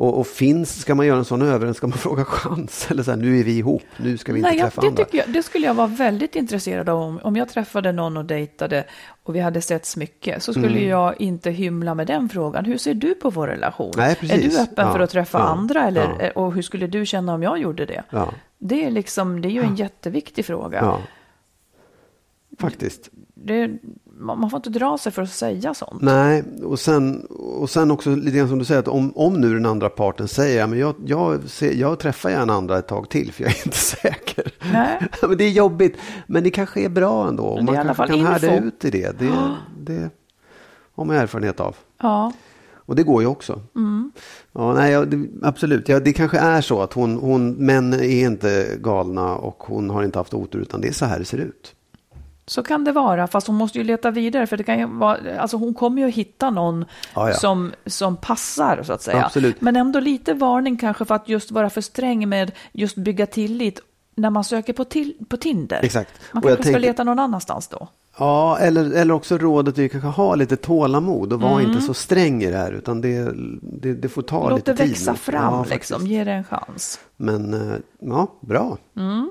[0.00, 2.90] Och, och finns, ska man göra en sån överenskommelse, ska man fråga chans?
[2.90, 5.04] Eller så här, nu är vi ihop, nu ska vi inte Nej, träffa det, andra.
[5.12, 7.00] jag, det skulle jag vara väldigt intresserad av.
[7.02, 8.84] Om, om jag träffade någon och dejtade
[9.22, 10.88] och vi hade setts mycket så skulle Mm.
[10.88, 12.64] jag inte hymla med den frågan.
[12.64, 13.92] Hur ser du på vår relation?
[13.96, 15.84] Nej, är du öppen Ja, för att träffa ja, andra?
[15.86, 16.40] Eller, ja.
[16.42, 18.02] Och hur skulle du känna om jag gjorde det?
[18.10, 20.78] Ja, Det är, liksom, det är ju en jätteviktig fråga.
[20.78, 20.98] ja.
[22.58, 23.08] Faktiskt.
[23.34, 23.70] Det,
[24.20, 26.02] man får inte dra sig för att säga sånt.
[26.02, 27.20] Nej, och sen,
[27.60, 30.28] och sen också lite grann som du säger att om, om nu den andra parten
[30.28, 33.66] säger men jag, jag, ser, jag träffar gärna andra ett tag till för jag är
[33.66, 34.52] inte säker.
[34.72, 35.08] Nej.
[35.28, 37.44] men det är jobbigt, men det kanske är bra ändå.
[37.44, 38.66] Och man kanske kan härda info.
[38.66, 39.18] ut i det.
[39.18, 39.32] Det,
[39.80, 40.10] det
[40.94, 41.76] har man erfarenhet av.
[42.02, 42.32] Ja,
[42.72, 43.60] Och det går ju också.
[43.76, 44.12] Mm.
[44.52, 45.88] Ja, nej, ja, det, absolut.
[45.88, 50.02] Ja, det kanske är så att hon, hon, män är inte galna och hon har
[50.04, 51.74] inte haft otur utan det är så här det ser ut.
[52.50, 53.26] Så kan det vara.
[53.26, 54.46] Fast hon måste ju leta vidare.
[54.46, 56.84] För det kan ju vara, alltså hon kommer ju att hitta någon
[57.14, 57.34] Ja, ja.
[57.34, 59.24] Som, som passar så att säga.
[59.24, 59.60] Absolut.
[59.60, 63.80] Men ändå lite varning kanske för att just vara för sträng med just bygga tillit
[64.14, 65.80] när man söker på, till, på Tinder.
[65.82, 66.10] Exakt.
[66.32, 67.88] Man kanske ska tänker- leta någon annanstans då.
[68.18, 71.94] Ja, eller, eller också rådet är ju kanske ha lite tålamod och vara inte så
[71.94, 73.32] sträng i det här utan det,
[73.62, 74.50] det, det får ta Mm.
[74.50, 74.88] Låt lite det tid.
[74.88, 75.16] växa nu.
[75.18, 76.06] fram Ja, liksom.
[76.06, 77.00] Ge det en chans.
[77.16, 78.78] Men eh, ja, bra.
[78.96, 79.30] Mm.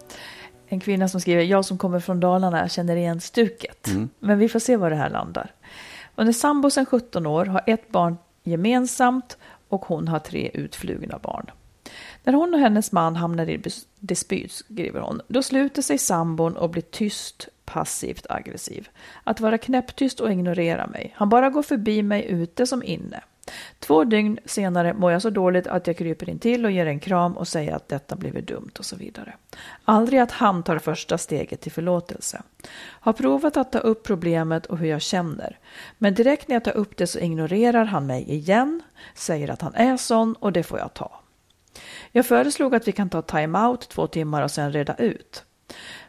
[0.71, 3.87] En kvinna som skriver, jag som kommer från Dalarna känner igen stuket.
[3.87, 4.09] Mm.
[4.19, 5.51] Men vi får se var det här landar.
[6.15, 11.19] Hon är sambo sedan 17 år, har ett barn gemensamt och hon har tre utflugna
[11.23, 11.51] barn.
[12.23, 13.61] När hon och hennes man hamnar i
[13.99, 18.89] dispyt, skriver hon, då sluter sig sambon och blir tyst, passivt aggressiv.
[19.23, 21.13] Att vara knäpptyst och ignorera mig.
[21.15, 23.21] Han bara går förbi mig ute som inne.
[23.79, 26.99] Två dygn senare mår jag så dåligt att jag kryper in till och ger en
[26.99, 29.33] kram och säger att detta blivit dumt och så vidare.
[29.85, 32.41] Aldrig att han tar första steget till förlåtelse.
[32.79, 35.59] Har provat att ta upp problemet och hur jag känner.
[35.97, 38.81] Men direkt när jag tar upp det så ignorerar han mig igen,
[39.15, 41.21] säger att han är sån och det får jag ta.
[42.11, 45.43] Jag föreslog att vi kan ta time-out två timmar och sen reda ut.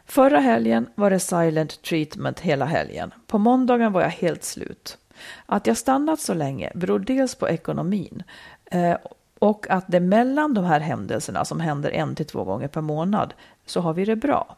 [0.05, 3.13] Förra helgen var det silent treatment hela helgen.
[3.27, 4.97] På måndagen var jag helt slut.
[5.45, 8.23] Att jag stannat så länge beror dels på ekonomin
[8.65, 8.95] eh,
[9.39, 13.33] och att det mellan de här händelserna som händer en till två gånger per månad
[13.65, 14.55] så har vi det bra.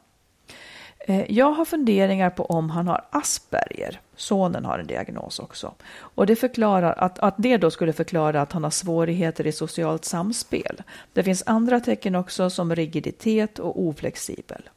[1.00, 4.00] Eh, Jag har funderingar på om han har Asperger.
[4.16, 5.74] Sonen har en diagnos också.
[5.98, 10.06] Och det förklarar att, att det då skulle förklara att han har svårigheter i socialt
[10.06, 10.84] samspel.
[11.14, 14.70] Det finns andra tecken också som rigiditet och oflexibel.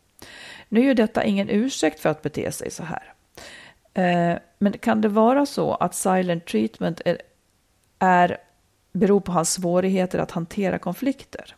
[0.68, 3.14] Nu är ju detta ingen ursäkt för att bete sig så här.
[3.99, 7.19] Eh, Men kan det vara så att silent treatment är,
[7.99, 8.37] är,
[8.93, 11.57] beror på hans svårigheter att hantera konflikter?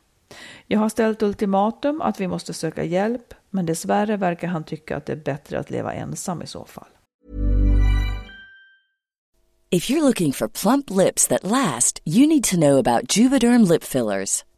[0.67, 5.07] Jag har ställt ultimatum att vi måste söka hjälp, men dessvärre verkar han tycka att
[5.07, 6.89] det är bättre att leva ensam i så fall.
[9.71, 13.85] If you're looking for plump lips that last, you need to know about Juvederm lip
[13.85, 14.45] fillers.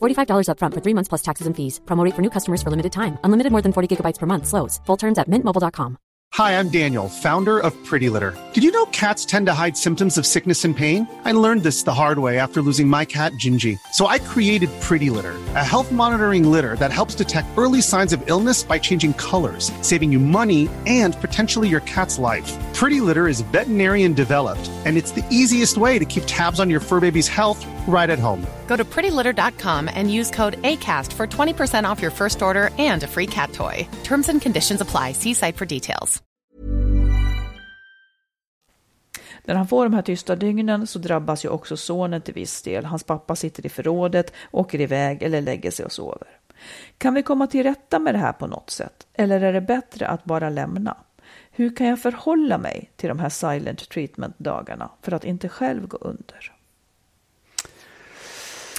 [0.00, 1.80] $45 upfront for three months plus taxes and fees.
[1.86, 3.18] Promote for new customers for limited time.
[3.24, 4.46] Unlimited more than 40 gigabytes per month.
[4.46, 4.80] Slows.
[4.86, 5.96] Full terms at mintmobile.com.
[6.34, 8.36] Hi, I'm Daniel, founder of Pretty Litter.
[8.52, 11.08] Did you know cats tend to hide symptoms of sickness and pain?
[11.24, 13.78] I learned this the hard way after losing my cat, Gingy.
[13.92, 18.22] So I created Pretty Litter, a health monitoring litter that helps detect early signs of
[18.28, 22.52] illness by changing colors, saving you money and potentially your cat's life.
[22.76, 26.80] Pretty Litter is veterinarian developed, and it's the easiest way to keep tabs on your
[26.80, 28.46] fur baby's health right at home.
[28.66, 33.06] Go to prettylitter.com and use code ACAST for 20% off your first order and a
[33.06, 33.88] free cat toy.
[34.04, 35.12] Terms and conditions apply.
[35.12, 36.22] See site for details.
[39.44, 42.84] När han får de här tysta dygnen så drabbas ju också sonen till viss del.
[42.84, 46.28] Hans pappa sitter i förrådet, åker iväg eller lägger sig och sover.
[46.98, 49.06] Kan vi komma till rätta med det här på något sätt?
[49.14, 50.96] Eller är det bättre att bara lämna?
[51.58, 55.96] Hur kan jag förhålla mig till de här silent treatment-dagarna för att inte själv gå
[55.96, 56.55] under?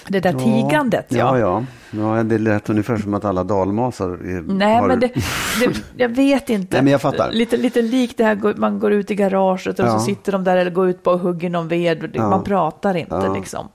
[0.07, 1.39] Det där tigandet, ja.
[1.39, 2.15] Ja, ja.
[2.15, 4.87] ja det lät ungefär som att alla dalmasar Nej, har...
[4.87, 5.11] men det,
[5.59, 6.75] det, jag vet inte.
[6.75, 7.31] Nej, men jag fattar.
[7.31, 9.99] Lite, lite likt det här, man går ut i garaget och Ja.
[9.99, 12.09] så sitter de där eller går ut på och hugger någon ved.
[12.13, 12.29] Ja.
[12.29, 13.35] Man pratar inte Ja.
[13.35, 13.67] liksom.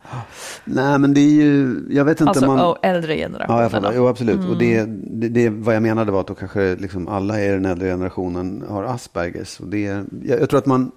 [0.65, 2.61] Nej, men det är ju, jag vet inte Alltså man...
[2.61, 3.59] oh, äldre generationer.
[3.59, 3.93] Ja, jag fattar.
[3.97, 4.37] Jo, absolut.
[4.37, 4.51] Mm.
[4.51, 7.65] Och det, det, det, vad jag menade var att då kanske liksom alla i den
[7.65, 9.61] äldre generationen har Aspergers.
[9.61, 9.81] Och det,
[10.23, 10.91] jag, jag tror att man...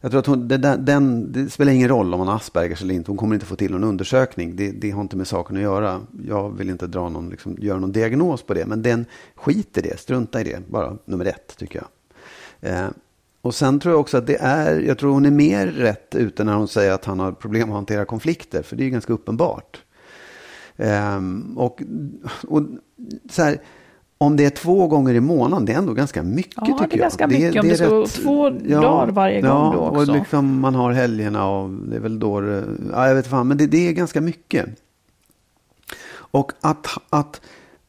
[0.00, 2.94] Jag tror att hon, det, den, det spelar ingen roll om man har Aspergers eller
[2.94, 3.10] inte.
[3.10, 4.56] Hon kommer inte få till någon undersökning.
[4.56, 6.00] Det, det har inte med saken att göra.
[6.26, 8.66] Jag vill inte dra någon, liksom, göra någon diagnos på det.
[8.66, 9.98] Men den skiter i det.
[9.98, 10.60] Strunta i det.
[10.68, 11.88] Bara nummer ett, tycker jag.
[12.70, 12.88] Eh,
[13.40, 16.44] och sen tror jag också att det är, jag tror hon är mer rätt ute
[16.44, 18.62] när hon säger att han har problem att hantera konflikter.
[18.62, 19.82] För det är ju ganska uppenbart.
[20.76, 21.20] Eh,
[21.56, 21.82] och,
[22.46, 22.62] och
[23.30, 23.58] så här,
[24.18, 26.78] om det är två gånger i månaden, det är ändå ganska mycket Ja, det är
[26.78, 27.04] tycker jag.
[27.04, 30.12] ganska mycket om det ska vara två dagar varje gång ja, då och också.
[30.12, 33.58] liksom man har helgerna och det är väl då det, ja, jag vet fan, men
[33.58, 34.66] det, det är ganska mycket.
[36.14, 37.40] Och att, att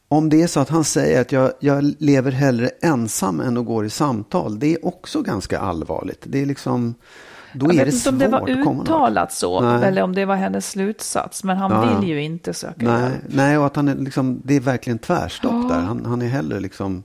[0.08, 3.66] om det är så att han säger att jag, jag lever hellre ensam än att
[3.66, 6.22] gå i samtal, det är också ganska allvarligt.
[6.24, 6.94] Det är liksom,
[7.52, 9.88] då är det svårt om det var uttalat så, Nej.
[9.88, 11.44] eller om det var hennes slutsats.
[11.44, 13.14] Men han Ja, vill ju inte söka Nej, hjälp.
[13.28, 15.74] nej, och att han är liksom, det är verkligen tvärstopp Ja.
[15.74, 15.80] där.
[15.80, 17.02] Han, han är hellre liksom,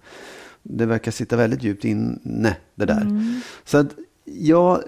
[0.63, 3.01] det verkar sitta väldigt djupt inne det där.
[3.01, 3.41] Mm.
[3.65, 3.87] Så att
[4.25, 4.79] jag,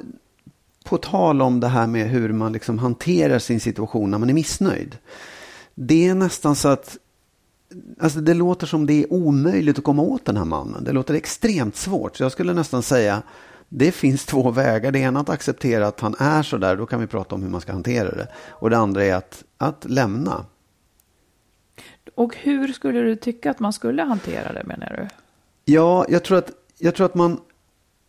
[0.84, 4.34] på tal om det här med hur man liksom hanterar sin situation när man är
[4.34, 4.98] missnöjd.
[5.76, 6.98] Det är nästan så att
[8.00, 10.84] Alltså det låter som det är omöjligt att komma åt den här mannen.
[10.84, 12.18] Det låter extremt svårt.
[12.18, 13.22] Så jag skulle nästan säga
[13.69, 14.91] det finns två vägar.
[14.91, 16.78] Det ena är att acceptera att han är så där.
[16.78, 18.28] Då kan vi prata om hur man ska hantera det.
[18.49, 20.45] Och det andra är att, att lämna.
[22.15, 25.08] Och hur skulle du tycka att man skulle hantera det menar du?
[25.73, 27.39] Ja, jag tror att, jag tror att man...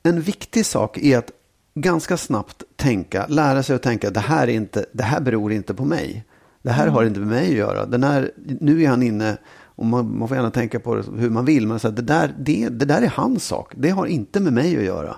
[0.03, 1.31] En viktig sak är att
[1.75, 5.75] ganska snabbt tänka, lära sig att tänka det här, är inte, det här beror inte
[5.75, 6.25] på mig.
[6.63, 7.87] Det här har inte med mig att göra.
[7.87, 11.31] Den här, nu är han inne, och man, man får gärna tänka på det hur
[11.31, 13.73] man vill, men så att det, där, det, det där är hans sak.
[13.77, 15.17] Det har inte med mig att göra.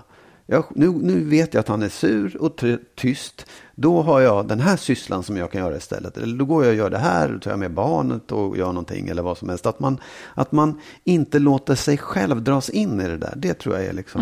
[0.51, 3.45] Jag, nu, nu vet jag att han är sur och ty- tyst.
[3.75, 6.17] Då har jag den här sysslan som jag kan göra istället.
[6.17, 8.67] Eller då går jag och gör det här, då tar jag med barnet och gör
[8.67, 9.65] någonting eller vad som helst.
[9.65, 9.97] Att man,
[10.33, 13.33] att man inte låter sig själv dras in i det där.
[13.35, 14.21] Det tror jag är liksom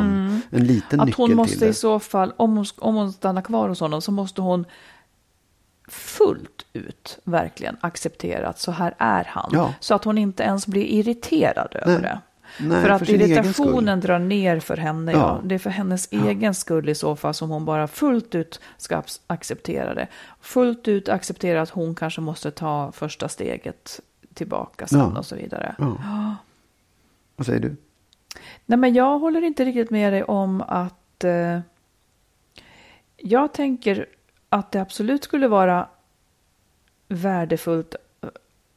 [0.49, 1.67] en liten Att nyckel hon till måste det.
[1.67, 4.65] i så fall, om hon, om hon stannar kvar hos honom så måste hon
[5.89, 9.49] fullt ut verkligen acceptera att så här är han.
[9.53, 9.73] Ja.
[9.79, 12.01] Så att hon inte ens blir irriterad över Nej.
[12.01, 12.19] det.
[12.59, 15.11] Nej, för att för irritationen drar ner för henne.
[15.11, 15.17] Ja.
[15.17, 15.41] Ja.
[15.43, 18.95] Det är för hennes egen skull i så fall som hon bara fullt ut ska
[19.01, 20.07] ac- acceptera det.
[20.41, 23.99] Fullt ut acceptera att hon kanske måste ta första steget
[24.33, 25.19] tillbaka sen Ja.
[25.19, 25.75] och så vidare.
[25.79, 26.35] Ja.
[27.35, 27.75] Vad säger du?
[28.65, 31.23] Nej, men jag håller inte riktigt med dig om att...
[31.23, 31.59] Eh,
[33.17, 34.05] jag tänker
[34.49, 35.87] att det absolut skulle vara
[37.07, 38.29] värdefullt eh,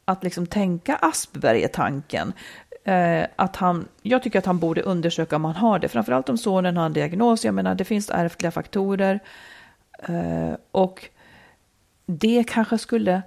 [0.04, 2.32] att liksom tänka Asperger-tanken.
[2.90, 5.88] Eh, att han, jag tycker att han borde undersöka om han har det.
[5.88, 7.44] Framförallt om sonen har en diagnos.
[7.44, 9.20] Jag menar, det finns ärftliga faktorer.
[9.98, 11.08] Eh, och
[12.06, 13.22] det kanske skulle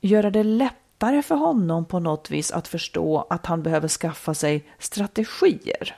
[0.00, 4.64] göra det lättare för honom på något vis att förstå att han behöver skaffa sig
[4.78, 5.96] strategier.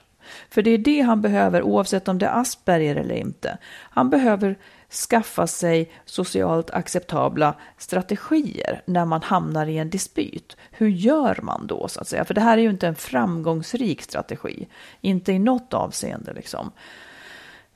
[0.50, 3.58] För det är det han behöver oavsett om det är Asperger eller inte.
[3.90, 4.56] Han behöver
[4.90, 10.56] skaffa sig socialt acceptabla strategier när man hamnar i en dispyt.
[10.70, 12.24] Hur gör man då så att säga?
[12.24, 14.68] För det här är ju inte en framgångsrik strategi.
[15.00, 16.72] Inte i något avseende liksom.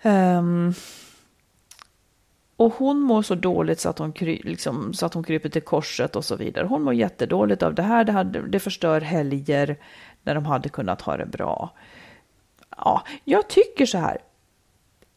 [0.02, 0.74] Um,
[2.56, 5.62] och hon mår så dåligt så att, hon kry, liksom, så att hon kryper till
[5.62, 6.66] korset och så vidare.
[6.66, 8.04] Hon mår jättedåligt av det här.
[8.04, 9.76] Det, här, det förstör helger
[10.22, 11.74] när de hade kunnat ha det bra.
[12.76, 14.18] Ja, jag tycker så här.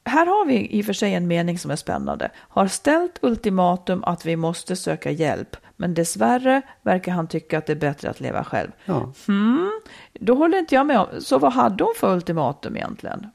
[0.05, 2.31] Här har vi i och för sig en mening som är spännande.
[2.37, 7.73] Har ställt ultimatum att vi måste söka hjälp, men dessvärre verkar han tycka att det
[7.73, 8.71] är bättre att leva själv.
[8.85, 9.11] Ja.
[9.27, 9.81] Hmm,
[10.13, 11.07] då håller inte jag med om.
[11.19, 13.27] Så vad hade hon för ultimatum egentligen?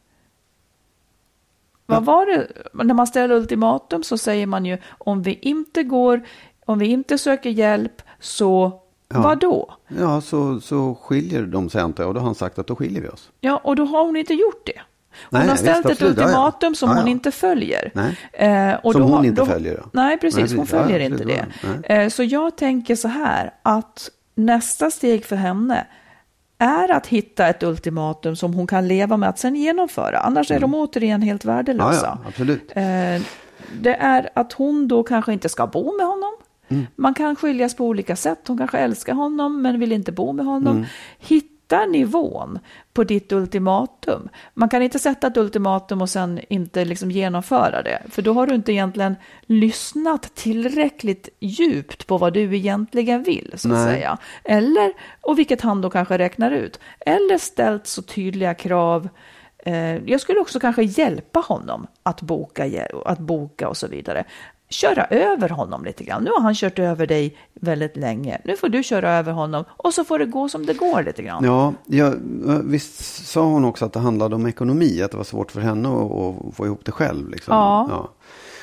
[1.86, 2.48] Vad var det?
[2.72, 6.20] När man ställer ultimatum så säger man ju om vi inte går,
[6.64, 9.20] om vi inte söker hjälp så Ja.
[9.20, 9.74] Vad då?
[9.88, 12.08] Ja, så, så skiljer de sig antar jag.
[12.08, 13.30] Och då har han sagt att då skiljer vi oss.
[13.40, 14.80] Ja, och då har hon inte gjort det.
[15.30, 17.00] Hon nej, har ställt visst, ett ultimatum som ja, ja.
[17.00, 17.92] hon inte följer.
[18.32, 19.76] Eh, och som då, hon inte då, följer?
[19.76, 19.90] Då.
[19.92, 20.50] Nej, precis.
[20.50, 21.46] Nej, hon följer inte det.
[21.94, 25.86] Eh, så jag tänker så här att nästa steg för henne
[26.58, 30.18] är att hitta ett ultimatum som hon kan leva med att sen genomföra.
[30.18, 30.56] Annars mm.
[30.56, 32.18] är de återigen helt värdelösa.
[32.22, 32.72] Ja, absolut.
[32.74, 33.22] Eh,
[33.80, 36.32] det är att hon då kanske inte ska bo med honom.
[36.68, 36.86] Mm.
[36.96, 38.48] Man kan skiljas på olika sätt.
[38.48, 40.76] Hon kanske älskar honom men vill inte bo med honom.
[40.76, 40.86] Mm.
[41.18, 42.58] Hitta nivån
[42.92, 44.28] på ditt ultimatum.
[44.54, 48.02] Man kan inte sätta ett ultimatum och sen inte liksom genomföra det.
[48.10, 49.16] För då har du inte egentligen
[49.46, 53.52] lyssnat tillräckligt djupt på vad du egentligen vill.
[53.56, 54.18] så att säga.
[54.44, 56.80] Eller, och vilket han då kanske räknar ut.
[57.00, 59.08] Eller ställt så tydliga krav
[59.58, 64.24] eh, jag skulle också kanske hjälpa honom att boka, att boka och så vidare
[64.68, 66.24] köra över honom lite grann.
[66.24, 68.40] Nu har han kört över dig väldigt länge.
[68.44, 71.22] Nu får du köra över honom och så får det gå som det går lite
[71.22, 71.44] grann.
[71.44, 72.12] Ja, ja
[72.64, 75.88] visst sa hon också att det handlade om ekonomi, att det var svårt för henne
[75.88, 77.28] att, få ihop det själv.
[77.28, 77.54] Liksom.
[77.54, 77.86] Ja.
[77.90, 78.10] ja.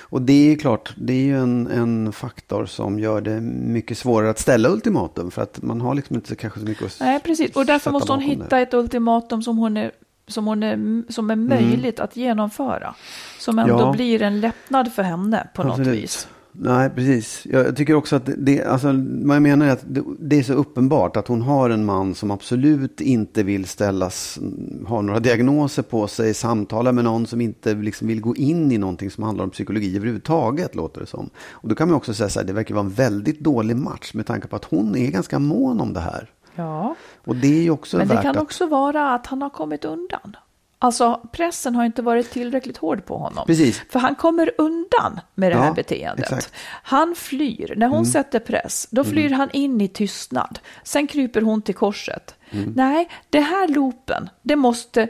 [0.10, 3.98] Och det är ju klart, det är ju en, en faktor som gör det mycket
[3.98, 5.32] svårare att ställa ultimatum.
[5.32, 7.56] För att man har liksom inte kanske så mycket att Nej, precis.
[7.56, 8.62] Och därför måste hon hitta det.
[8.62, 9.92] ett ultimatum som hon är
[10.28, 11.48] som, hon är, som är mm.
[11.48, 12.04] möjligt mm.
[12.04, 12.96] att genomföra.
[13.40, 13.92] Som ändå ja.
[13.92, 15.88] blir en lättnad för henne på Absolut.
[15.88, 16.28] något vis.
[16.58, 17.48] Nej, precis.
[17.50, 18.88] Jag tycker också att det, alltså,
[19.24, 22.16] vad jag menar är att det, det, är så uppenbart att hon har en man
[22.16, 24.40] som absolut inte vill ställas,
[24.88, 28.78] ha några diagnoser på sig, samtala med någon som inte liksom vill gå in i
[28.78, 31.30] någonting som handlar om psykologi överhuvudtaget, låter det som.
[31.50, 34.14] Och då kan man också säga så här, det verkar vara en väldigt dålig match
[34.14, 36.30] med tanke på att hon är ganska mån om det här.
[36.56, 36.96] Ja.
[37.24, 38.44] Och det är ju också Men det kan att...
[38.44, 40.36] också vara att han har kommit undan.
[40.80, 43.46] Alltså pressen har inte varit tillräckligt hård på honom.
[43.48, 43.82] Precis.
[43.90, 46.26] För han kommer undan med det ja, här beteendet.
[46.26, 46.54] Exakt.
[46.84, 47.74] Han flyr.
[47.78, 48.06] När hon mm.
[48.06, 49.40] sätter press, då flyr mm.
[49.40, 50.60] han in i tystnad.
[50.84, 52.36] Sen kryper hon till korset.
[52.52, 52.74] Mm.
[52.76, 55.10] Nej, det här loopen, det måste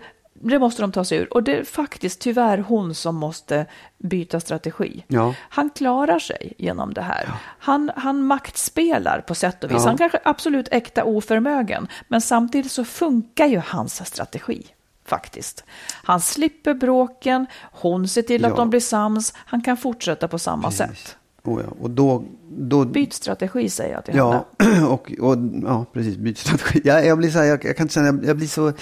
[0.50, 1.34] det måste de ta sig ur.
[1.34, 3.66] Och det är faktiskt tyvärr hon som måste
[3.98, 5.04] byta strategi.
[5.08, 5.34] Ja.
[5.39, 7.24] Han klarar sig genom det här.
[7.28, 7.34] Ja.
[7.60, 9.78] Han, han maktspelar på sätt och vis.
[9.82, 9.88] Ja.
[9.88, 11.88] Han kanske absolut äkta oförmögen.
[12.08, 14.66] Men samtidigt så funkar ju hans strategi.
[15.06, 15.64] Faktiskt.
[16.04, 20.64] Han slipper bråken, hon ser till att de blir sams, han kan fortsätta på samma
[20.70, 20.78] Precis.
[20.78, 21.18] sätt.
[21.43, 21.74] Oh ja.
[21.82, 22.86] och då, då...
[22.86, 24.86] Byt strategi säger jag till ja, henne.
[24.89, 26.82] Och, och, ja, precis, byt strategi.
[26.84, 28.74] Jag, jag blir så här, jag, jag kan inte säga, jag, jag blir så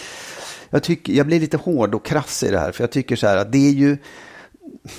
[0.73, 2.71] jag, tycker, jag blir lite hård och krass i det här.
[2.71, 3.97] För jag tycker så här att det är ju,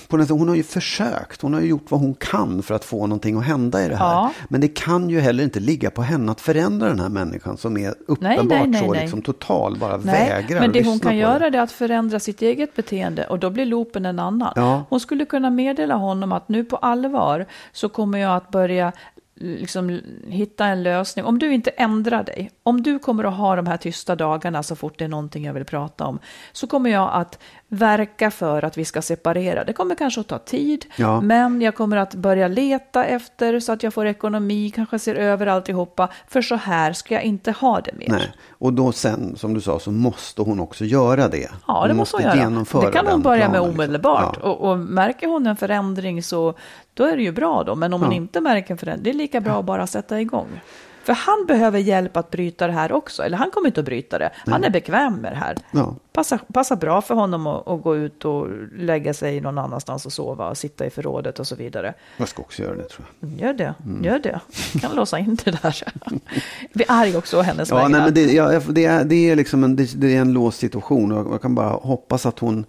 [0.08, 2.74] på något sätt, hon har ju försökt, hon har ju gjort vad hon kan för
[2.74, 4.04] att få någonting att hända i det här.
[4.04, 4.32] Ja.
[4.48, 7.76] Men det kan ju heller inte ligga på henne att förändra den här människan som
[7.76, 11.16] är uppenbart nej, nej, nej, så liksom total, bara nej, vägrar Men det hon kan
[11.16, 11.58] göra det.
[11.58, 14.52] är att förändra sitt eget beteende och då blir loopen en annan.
[14.56, 14.84] Ja.
[14.88, 18.92] Hon skulle kunna meddela honom att nu på allvar så kommer jag att börja
[19.36, 21.24] liksom hitta en lösning.
[21.24, 24.76] Om du inte ändrar dig, om du kommer att ha de här tysta dagarna så
[24.76, 26.18] fort det är någonting jag vill prata om,
[26.52, 27.38] så kommer jag att
[27.74, 29.64] verka för att vi ska separera.
[29.64, 31.20] Det kommer kanske att ta tid, ja.
[31.20, 35.46] men jag kommer att börja leta efter så att jag får ekonomi, kanske ser över
[35.46, 38.08] alltihopa, för så här ska jag inte ha det mer.
[38.08, 38.32] Nej.
[38.50, 41.50] Och då sen, som du sa, så måste hon också göra det.
[41.66, 42.34] Ja, det hon måste hon göra.
[42.80, 43.70] Det kan hon börja med liksom.
[43.70, 44.34] omedelbart.
[44.34, 44.50] Liksom.
[44.50, 44.56] Ja.
[44.56, 46.54] Och, och, märker hon en förändring så
[46.94, 47.74] då är det ju bra då.
[47.74, 50.60] Men om hon inte märker en förändring, det är lika bra att bara sätta igång.
[51.04, 54.18] För han behöver hjälp att bryta det här också, eller han kommer inte att bryta
[54.18, 54.30] det.
[54.46, 55.56] Han är bekväm med det här.
[55.70, 55.94] Ja.
[56.12, 58.48] Passar, passar bra för honom att, att gå ut och
[58.78, 61.94] lägga sig någon annanstans och sova och sitta i förrådet och så vidare.
[62.16, 63.30] Jag ska också göra det tror jag.
[63.40, 64.04] Gör det, Mm.
[64.04, 64.40] gör det.
[64.80, 65.82] Kan låsa in det där.
[66.72, 67.90] Blir arg också å hennes Ja, vägnar.
[67.90, 70.58] nej, men det, ja, det, är, det, är liksom en, det, det är en låst
[70.58, 72.64] situation och jag kan bara hoppas att hon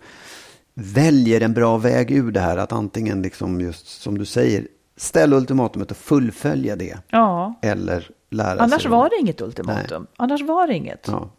[0.73, 2.57] väljer en bra väg ur det här.
[2.57, 4.67] Att antingen, liksom just som du säger,
[4.97, 6.97] ställa ultimatumet och fullfölja det.
[7.09, 8.91] Ja, Eller lära annars sig.
[8.91, 10.07] var det inget ultimatum.
[10.17, 11.07] Annars var det inget.
[11.07, 11.29] Ja.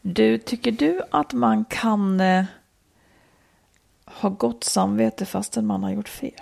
[0.00, 2.44] Du, tycker du att man kan eh,
[4.04, 6.32] ha gott samvete fastän man har gjort fel?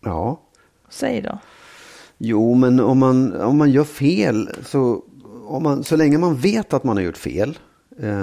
[0.00, 0.40] ja.
[0.88, 1.38] Säg då.
[2.18, 5.04] Jo, men om man, om man gör fel så,
[5.46, 7.58] om man, så länge man vet att man har gjort fel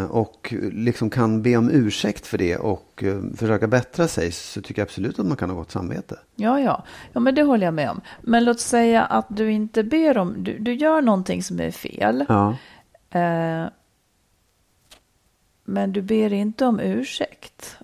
[0.10, 4.82] och liksom kan be om ursäkt för det och eh, försöka bättra sig så tycker
[4.82, 6.20] jag absolut att man kan ha gott samvete.
[6.36, 6.84] Ja, ja.
[7.14, 8.02] Ja, men det håller jag med om.
[8.22, 12.26] Men låt säga att du inte ber om, du, du gör någonting som är fel.
[12.30, 12.56] Ja.
[13.10, 13.66] Eh,
[15.64, 17.78] men du ber inte om ursäkt.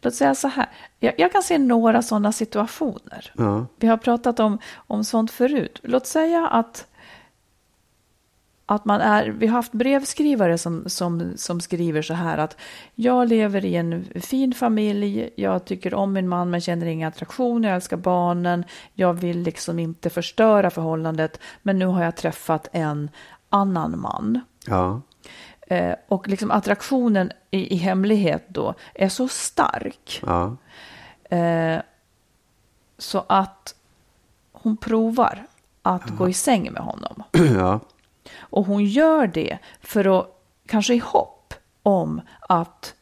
[0.00, 0.66] Låt säga så här.
[0.98, 3.32] Jag, jag kan se några sådana situationer.
[3.36, 3.66] Ja.
[3.76, 5.80] Vi har pratat om, om sånt förut.
[5.82, 6.86] Låt säga att,
[8.66, 12.56] att man är, vi har haft brevskrivare som, som, som skriver så här att
[12.94, 17.68] jag lever i en fin familj, jag tycker om min man men känner inga attraktioner,
[17.68, 23.10] jag älskar barnen, jag vill liksom inte förstöra förhållandet men nu har jag träffat en
[23.48, 24.40] annan man.
[24.66, 25.00] Ja.
[25.66, 30.56] Eh, och liksom attraktionen i, i hemlighet då är så stark Ja.
[31.36, 31.80] Eh,
[32.98, 33.74] så att
[34.52, 35.46] hon provar
[35.82, 37.22] att gå i säng med honom.
[37.56, 37.80] ja.
[38.38, 40.26] Och hon gör det för att,
[40.66, 42.94] kanske i hopp om att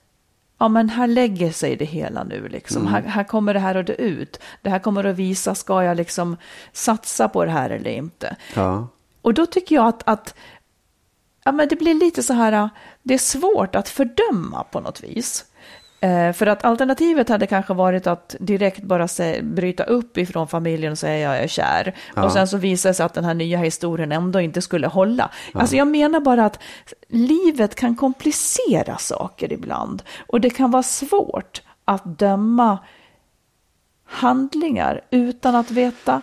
[0.58, 2.48] ja, men här lägger sig det hela nu.
[2.48, 2.86] Liksom.
[2.86, 4.40] Här, här kommer det här att dö ut.
[4.62, 6.36] Det här kommer att visa, ska jag liksom
[6.72, 8.36] satsa på det här eller inte?
[8.54, 8.88] Ja.
[9.22, 10.34] Och då tycker jag att, att
[11.44, 12.70] ja, men det blir lite så här,
[13.02, 15.44] det är svårt att fördöma på något vis.
[16.02, 20.92] Eh, för att alternativet hade kanske varit att direkt bara sä- bryta upp ifrån familjen
[20.92, 21.94] och säga jag är kär.
[22.16, 22.24] Ja.
[22.24, 25.30] Och sen så visar det sig att den här nya historien ändå inte skulle hålla.
[25.54, 26.58] Alltså jag menar bara att
[27.08, 30.02] livet kan komplicera saker ibland.
[30.26, 32.78] Och det kan vara svårt att döma
[34.04, 36.22] handlingar utan att veta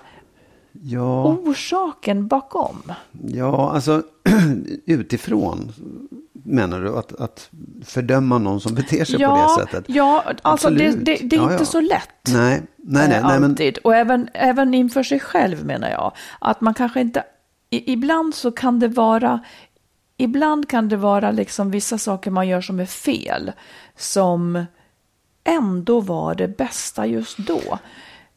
[0.71, 1.23] Ja.
[1.25, 2.91] orsaken bakom.
[3.27, 4.03] Ja, alltså
[4.85, 5.71] utifrån
[6.43, 7.49] menar du att, att
[7.85, 9.85] fördöma någon som beter sig på det sättet?
[9.87, 11.05] Ja, alltså det, Absolut.
[11.05, 11.65] det, det är Ja, inte ja.
[11.65, 12.09] så lätt.
[12.27, 13.17] Nej, nej, nej.
[13.17, 13.77] eh, nej men, alltid.
[13.77, 16.11] Och även, även inför sig själv menar jag.
[16.41, 17.23] Att man kanske inte,
[17.69, 19.39] i, ibland så kan det vara,
[20.17, 23.51] ibland kan det vara liksom vissa saker man gör som är fel.
[23.97, 24.65] Som
[25.43, 27.79] ändå var det bästa just då.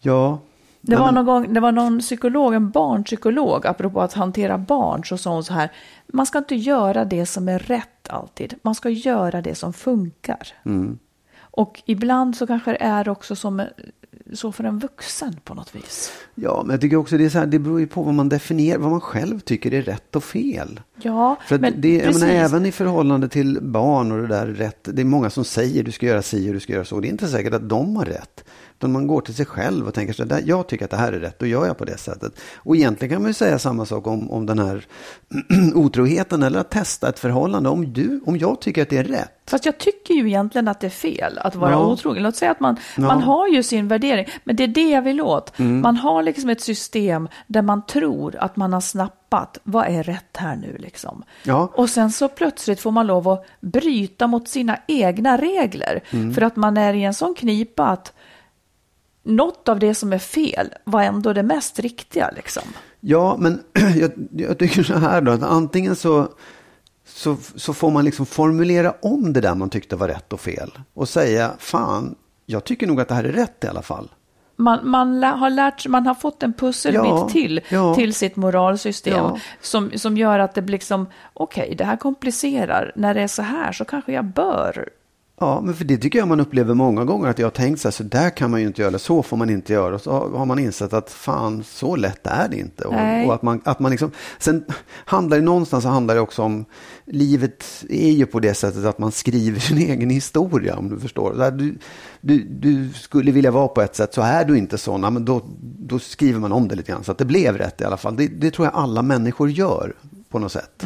[0.01, 0.39] ja.
[0.85, 5.19] Det var, någon gång, det var någon psykolog, en barnpsykolog, apropå att hantera barn, så
[5.19, 5.73] sa hon så här,
[6.07, 10.49] man ska inte göra det som är rätt alltid, man ska göra det som funkar.
[10.65, 10.99] Mm.
[11.41, 13.63] Och ibland så kanske det är också som
[14.33, 16.13] så för en vuxen på något vis.
[16.35, 18.29] Ja, men jag tycker också det är så här, det beror ju på vad man
[18.29, 20.81] definierar, vad man själv tycker är rätt och fel.
[21.05, 24.89] Ja, För men det, jag menar, även i förhållande till barn och det där rätt,
[24.93, 27.01] det är många som säger du ska göra si och du ska göra så.
[27.01, 28.45] Det är inte säkert att de har rätt.
[28.79, 31.13] Utan man går till sig själv och tänker så där, jag tycker att det här
[31.13, 32.33] är rätt, då gör jag på det sättet.
[32.57, 34.87] Och egentligen kan man ju säga samma sak om, om den här
[35.75, 37.69] otroheten eller att testa ett förhållande.
[37.69, 39.31] Om, du, om jag tycker att det är rätt.
[39.51, 41.87] Fast jag tycker ju egentligen att det är fel att vara Ja.
[41.87, 42.23] otrogen.
[42.23, 43.03] Låt säga att man, Ja.
[43.03, 45.59] man har ju sin värdering, men det är det jag vill åt.
[45.59, 45.81] Mm.
[45.81, 48.81] Man har liksom ett system där man tror att man har
[49.33, 51.23] snappat, vad är rätt här nu liksom?
[51.45, 51.73] Ja.
[51.75, 56.03] Och sen så plötsligt får man lov att bryta mot sina egna regler.
[56.11, 56.35] Mm.
[56.35, 58.13] För att man är i en sån knipa att
[59.25, 62.63] något av det som är fel var ändå det mest riktiga liksom.
[63.01, 63.63] Ja, men
[63.97, 66.29] jag, jag tycker så här då, att antingen så,
[67.07, 70.71] så, så får man liksom formulera om det där man tyckte var rätt och fel.
[70.95, 72.15] Och säga, fan,
[72.47, 74.09] jag tycker nog att det här är rätt i alla fall.
[74.63, 77.95] Man, man har lärt man har fått en pusselbit Ja, till, ja.
[77.95, 79.39] till sitt moralsystem Ja.
[79.61, 82.93] som, som gör att det blir liksom, okej, det här komplicerar.
[82.95, 84.89] När det är så här så kanske jag bör.
[85.41, 87.29] Ja, men för det tycker jag man upplever många gånger.
[87.29, 89.37] Att jag har tänkt så här, så där kan man ju inte göra, så får
[89.37, 89.95] man inte göra.
[89.95, 92.85] Och så har man insett att fan, så lätt är det inte.
[92.85, 94.65] Och, och att man, att man liksom, sen
[95.05, 96.65] handlar det någonstans så handlar det också om,
[97.05, 101.51] livet är ju på det sättet att man skriver sin egen historia, om du förstår.
[101.51, 101.79] Du,
[102.21, 105.25] du, du skulle vilja vara på ett sätt, så är du inte så, nej, men
[105.25, 105.43] då,
[105.79, 107.05] då skriver man om det lite grann.
[107.05, 108.17] Så att det blev rätt i alla fall.
[108.17, 109.93] Det, det tror jag alla människor gör
[110.29, 110.85] på något sätt.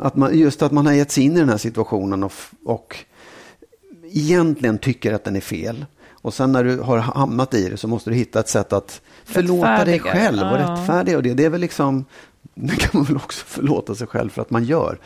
[0.00, 2.32] Att man, just att man har gett sig in i den här situationen och,
[2.64, 2.96] och
[4.12, 5.86] egentligen tycker att den är fel.
[6.10, 9.00] Och sen när du har hamnat i det så måste du hitta ett sätt att
[9.24, 10.58] förlåta dig själv och Ja.
[10.58, 11.16] rättfärdiga.
[11.16, 12.04] Och det, det är väl liksom,
[12.54, 14.98] det kan man väl också förlåta sig själv för att man gör.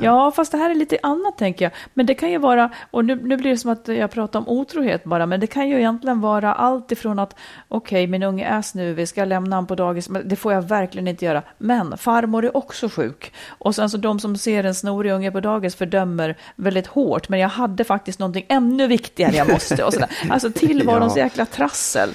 [0.00, 1.72] Ja, fast det här är lite annat tänker jag.
[1.94, 4.48] Men det kan ju vara, och nu, nu blir det som att jag pratar om
[4.48, 7.36] otrohet bara, men det kan ju egentligen vara allt ifrån att
[7.68, 10.08] okej, min unge är snuvig, ska jag lämna honom på dagis?
[10.08, 11.42] Men det får jag verkligen inte göra.
[11.58, 13.32] Men farmor är också sjuk.
[13.48, 17.40] Och sen så de som ser en snorig unge på dagis fördömer väldigt hårt, men
[17.40, 19.84] jag hade faktiskt någonting ännu viktigare jag måste.
[19.84, 20.08] Och sådär.
[20.30, 21.22] Alltså tillvarons Ja.
[21.22, 22.08] jäkla trassel.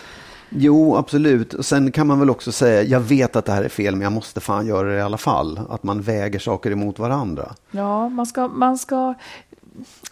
[0.50, 1.54] Jo, absolut.
[1.54, 4.02] Och sen kan man väl också säga, jag vet att det här är fel, men
[4.02, 5.60] jag måste fan göra det i alla fall.
[5.70, 7.56] Att man väger saker emot varandra.
[7.72, 9.14] Ja, man ska, man ska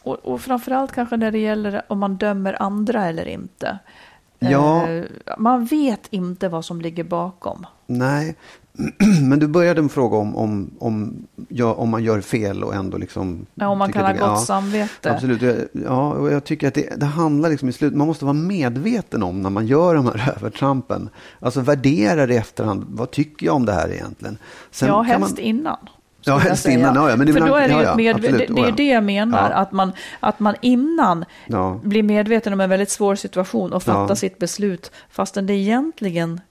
[0.02, 3.80] och, och framförallt kanske när det gäller om man dömer andra eller inte.
[4.40, 4.90] Ja.
[4.90, 5.06] Eh,
[5.38, 7.66] man vet inte vad som ligger bakom.
[7.88, 8.36] Nej,
[9.22, 12.98] men du började med fråga om, om, om, ja, om man gör fel och ändå
[12.98, 13.46] liksom...
[13.56, 15.12] Ja, om man kan ha gott det- samvete.
[15.14, 15.56] Absolut, Jag-
[15.86, 19.24] ja, och jag tycker att det, det handlar liksom i slut, man måste vara medveten
[19.24, 21.10] om när man gör de här övertrampen.
[21.40, 24.38] Alltså värdera det i efterhand, vad tycker jag om det här egentligen?
[24.72, 25.78] Sen ja, helst man, innan.
[26.28, 28.16] Ja, helst innan, ja, ja, men För ibland- då är det ju ja, ja, med,
[28.22, 28.72] det, det är ja.
[28.78, 29.56] det jag menar, Ja.
[29.56, 31.80] att, man, att man innan Ja.
[31.84, 34.16] blir medveten om en väldigt svår situation och fattar Ja.
[34.16, 36.42] sitt beslut, fastän det egentligen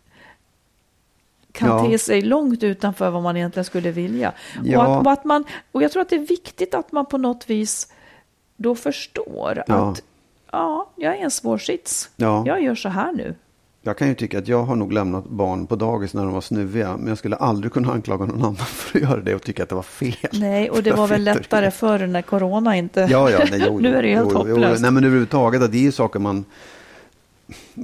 [1.55, 1.87] kan Ja.
[1.87, 4.33] te sig långt utanför vad man egentligen skulle vilja.
[4.65, 4.79] Ja.
[4.79, 7.19] Och, att, och, att man, och jag tror att det är viktigt att man på
[7.19, 7.93] något vis
[8.57, 9.75] då förstår Ja.
[9.91, 10.03] att
[10.53, 12.11] ja, jag är i en svår sits.
[12.17, 12.43] Ja.
[12.47, 13.35] Jag gör så här nu.
[13.87, 16.41] Jag kan ju tycka att jag har nog lämnat barn på dagis när de var
[16.41, 16.97] snuviga.
[16.97, 19.69] Men jag skulle aldrig kunna anklaga någon annan för att göra det och tycka att
[19.69, 20.15] det var fel.
[20.33, 23.01] Nej, och det var väl lättare förr när corona inte...
[23.11, 24.61] Ja, ja, nej, jo, nu är det helt jo, hopplöst.
[24.77, 26.45] Jo, nej, men överhuvudtaget, det är ju saker man...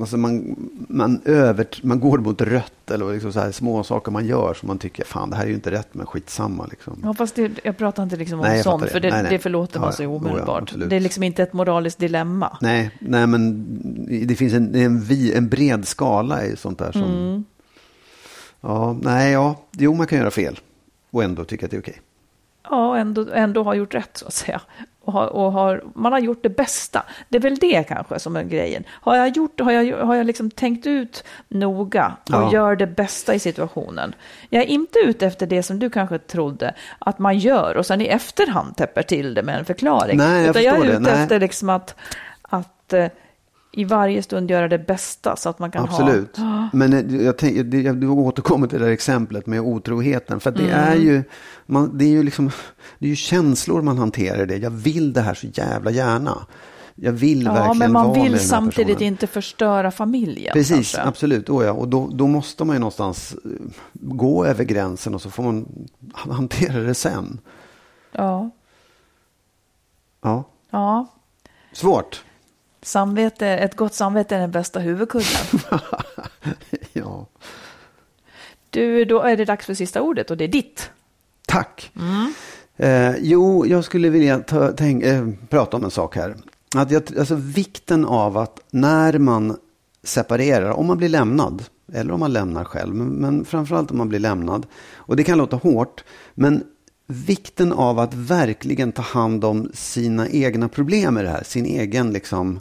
[0.00, 0.56] Alltså man,
[0.88, 4.66] man, över, man går mot rött eller liksom så här små saker man gör som
[4.66, 7.00] man tycker, fan det här är ju inte rätt men skitsamma liksom.
[7.04, 8.88] Ja, fast det, jag pratar inte liksom om Nej, sånt, det.
[8.88, 9.32] för det, Nej, nej.
[9.32, 10.10] det förlåter man Ja, sig ja.
[10.10, 10.72] omedelbart.
[10.78, 12.58] Ja, det är liksom inte ett moraliskt dilemma.
[12.60, 13.66] Nej, nej men
[14.26, 17.02] det finns en, en, vi, en bred skala i sånt där som...
[17.02, 17.44] Mm.
[18.60, 20.58] Ja, nej, ja, jo man kan göra fel
[21.10, 22.00] och ändå tycka att det är okej.
[22.70, 24.60] Ja, och ändå, ändå har gjort rätt så att säga.
[25.11, 27.02] Och har, och har, man har gjort det bästa.
[27.28, 28.84] Det är väl det kanske som är grejen.
[28.90, 32.52] Har jag, gjort, har jag, har jag liksom tänkt ut noga och Ja.
[32.52, 34.14] gör det bästa i situationen.
[34.48, 38.00] Jag är inte ute efter det som du kanske trodde att man gör och sen
[38.00, 40.16] i efterhand täpper till det med en förklaring.
[40.16, 40.88] Nej, jag Utan jag är det.
[40.90, 41.22] ute Nej.
[41.22, 41.94] efter liksom att,
[42.42, 43.06] att eh,
[43.72, 46.36] i varje stund göra det bästa så att man kan Absolut.
[46.36, 46.68] ha...
[46.72, 50.40] Men eh, jag jag- du återkommer till det där exemplet med otroheten.
[50.40, 50.74] För det Mm.
[50.74, 51.22] är ju,
[51.66, 52.50] man, det är ju liksom,
[52.98, 54.56] det är ju känslor man hanterar det.
[54.56, 56.46] Jag vill det här så jävla gärna.
[56.94, 59.12] Jag vill Ja, verkligen men man vara med vill den här samtidigt personen.
[59.12, 60.52] inte förstöra familjen.
[60.52, 61.02] Precis, kanske.
[61.02, 61.50] absolut.
[61.50, 61.72] Oh ja.
[61.72, 63.50] Och då, då måste man ju någonstans eh,
[63.92, 65.66] gå över gränsen och så får man
[66.14, 67.40] hantera det sen.
[68.12, 68.50] Ja,
[70.22, 71.06] Ja, ja.
[71.72, 72.24] svårt.
[72.82, 75.60] Samvete, ett gott samvete är den bästa huvudkudden.
[76.92, 77.26] ja.
[78.70, 80.90] Du, då är det dags för sista ordet och det är ditt.
[81.46, 81.92] Tack.
[82.76, 86.36] Eh, jo, jag skulle vilja ta, tänk, eh, prata om en sak här.
[86.74, 89.56] Att jag, alltså vikten av att när man
[90.02, 94.08] separerar, om man blir lämnad, eller om man lämnar själv, men, men framförallt om man
[94.08, 94.66] blir lämnad.
[94.94, 96.04] Och det kan låta hårt,
[96.34, 96.64] men
[97.11, 102.12] vikten av att verkligen ta hand om sina egna problem med det här, sin egen
[102.12, 102.61] liksom,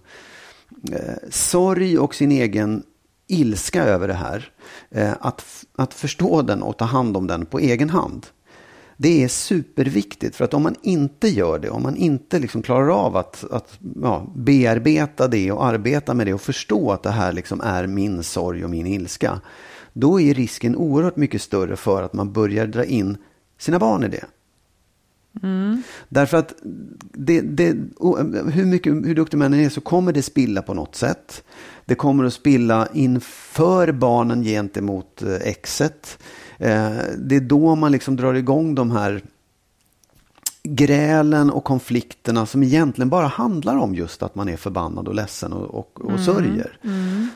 [0.91, 2.84] eh, sorg och sin egen
[3.28, 4.52] ilska över det här.
[4.91, 8.26] Eh, att, att förstå den och ta hand om den på egen hand.
[8.97, 12.89] Det är superviktigt för att om man inte gör det, om man inte liksom klarar
[12.89, 17.34] av att, att ja, bearbeta det och arbeta med det och förstå att det här
[17.34, 19.41] liksom är min sorg och min ilska.
[19.93, 23.18] Då är risken oerhört mycket större för att man börjar dra in
[23.58, 24.26] sina barn i det.
[26.10, 26.54] Därför att
[27.02, 27.78] det, det,
[28.54, 31.44] hur, mycket, hur duktig man är så kommer det spilla på något sätt.
[31.86, 36.20] Det kommer att spilla inför barnen gentemot eh, exet.
[36.58, 39.22] Eh, Det är då man liksom drar igång de här
[40.64, 45.54] grälen och konflikterna som egentligen bara handlar om just att man är förbannad och ledsen
[45.54, 46.78] och, och, och sörjer.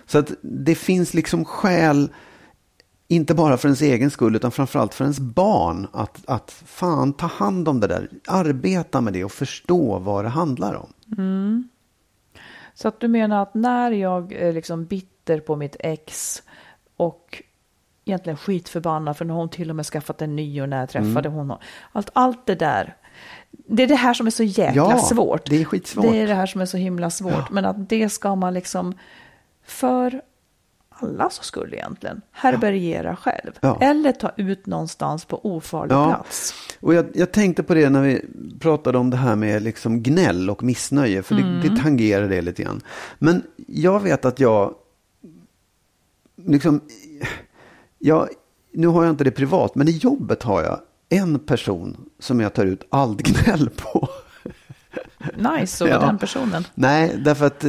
[0.08, 2.10] Så att det finns liksom skäl,
[3.16, 7.28] inte bara för ens egen skull utan framförallt för ens barn, att, att fan ta
[7.28, 10.93] hand om det där, arbeta med det och förstå vad det handlar om.
[12.74, 16.43] Så att du menar att när jag är liksom bitter på mitt ex
[16.97, 17.43] och
[18.05, 20.89] egentligen skitförbannad för nu har hon till och med skaffat en ny och när jag
[20.89, 21.32] träffade Mm.
[21.34, 21.57] honom.
[21.91, 22.95] Allt, allt det där.
[23.51, 25.49] Det är det här som är så jäkla Ja, svårt.
[25.49, 26.05] det är skitsvårt.
[26.11, 27.51] Det är det här som är så himla svårt.
[27.51, 28.93] Men att det ska man liksom
[29.66, 30.22] för
[31.04, 33.51] allas skull egentligen härbärgera själv.
[33.62, 33.78] Ja.
[33.82, 36.06] Eller ta ut någonstans på ofarlig Ja.
[36.16, 36.54] plats.
[36.80, 38.26] Och jag, jag tänkte på det när vi
[38.60, 42.64] pratade om det här med liksom gnäll och missnöje, för det, det tangerar det lite
[42.64, 42.82] grann.
[43.20, 44.74] Men jag vet att jag
[46.45, 46.82] liksom,
[47.99, 48.28] ja,
[48.74, 50.80] nu har jag inte det privat, men i jobbet har jag
[51.10, 54.10] en person som jag tar ut allt gnäll på.
[55.36, 55.99] Nice, så var ja.
[55.99, 56.65] den personen?
[56.76, 57.59] Nej, därför att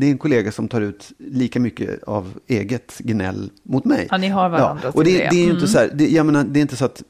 [0.00, 4.08] det är en kollega som tar ut lika mycket av eget gnäll mot mig.
[4.10, 4.90] Ja, ni har varandra ja.
[4.94, 5.54] Och det, det, är ju mm.
[5.56, 7.02] inte så här, det, jag menar, det är inte så att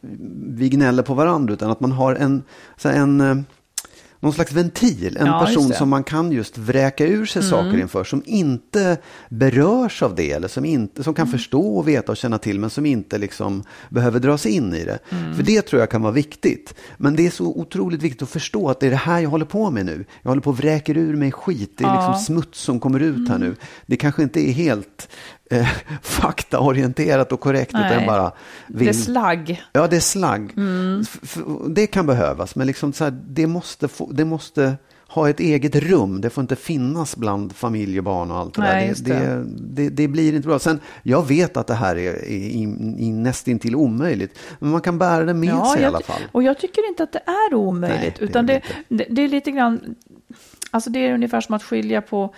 [0.46, 2.42] vi gnäller på varandra, utan att man har en,
[2.76, 3.36] så här, en eh,
[4.24, 5.16] någon slags ventil.
[5.16, 7.50] En ja, person som man kan just vräka ur sig mm.
[7.50, 8.04] saker inför.
[8.04, 8.98] Som inte
[9.28, 10.32] berörs av det.
[10.32, 11.38] Eller som, inte, som kan mm.
[11.38, 12.60] förstå och veta och känna till.
[12.60, 14.98] Men som inte liksom behöver dras in i det.
[15.10, 15.34] Mm.
[15.34, 16.74] För det tror jag kan vara viktigt.
[16.96, 19.44] Men det är så otroligt viktigt att förstå att det är det här jag håller
[19.44, 20.04] på med nu.
[20.22, 21.72] Jag håller på att vräker ur mig skit.
[21.76, 22.08] Det är ja.
[22.08, 23.46] liksom smuts som kommer ut här nu.
[23.46, 23.58] Mm.
[23.86, 25.08] Det kanske inte är helt
[25.50, 25.68] eh,
[26.02, 27.72] faktaorienterat och korrekt.
[27.72, 28.32] Nej, utan bara
[28.66, 28.86] vill...
[28.86, 29.62] Det är slagg.
[29.72, 30.52] Ja, det är slagg.
[30.56, 31.04] Mm.
[31.68, 34.76] Det kan behövas, men liksom så här, det, måste få, det måste
[35.14, 36.20] ha ett eget rum.
[36.20, 39.14] Det får inte finnas bland familj och barn och allt det Nej, där.
[39.16, 39.44] Det, det,
[39.82, 40.58] det, det, blir inte bra.
[40.58, 42.62] Sen, jag vet att det här är, är,
[43.00, 44.38] är nästintill omöjligt.
[44.58, 46.20] Men man kan bära det med ja, sig i alla fall.
[46.32, 48.14] Och jag tycker inte att det är omöjligt.
[48.20, 49.94] Nej, utan det, det, är lite grann,
[50.70, 52.34] alltså det är ungefär som att skilja på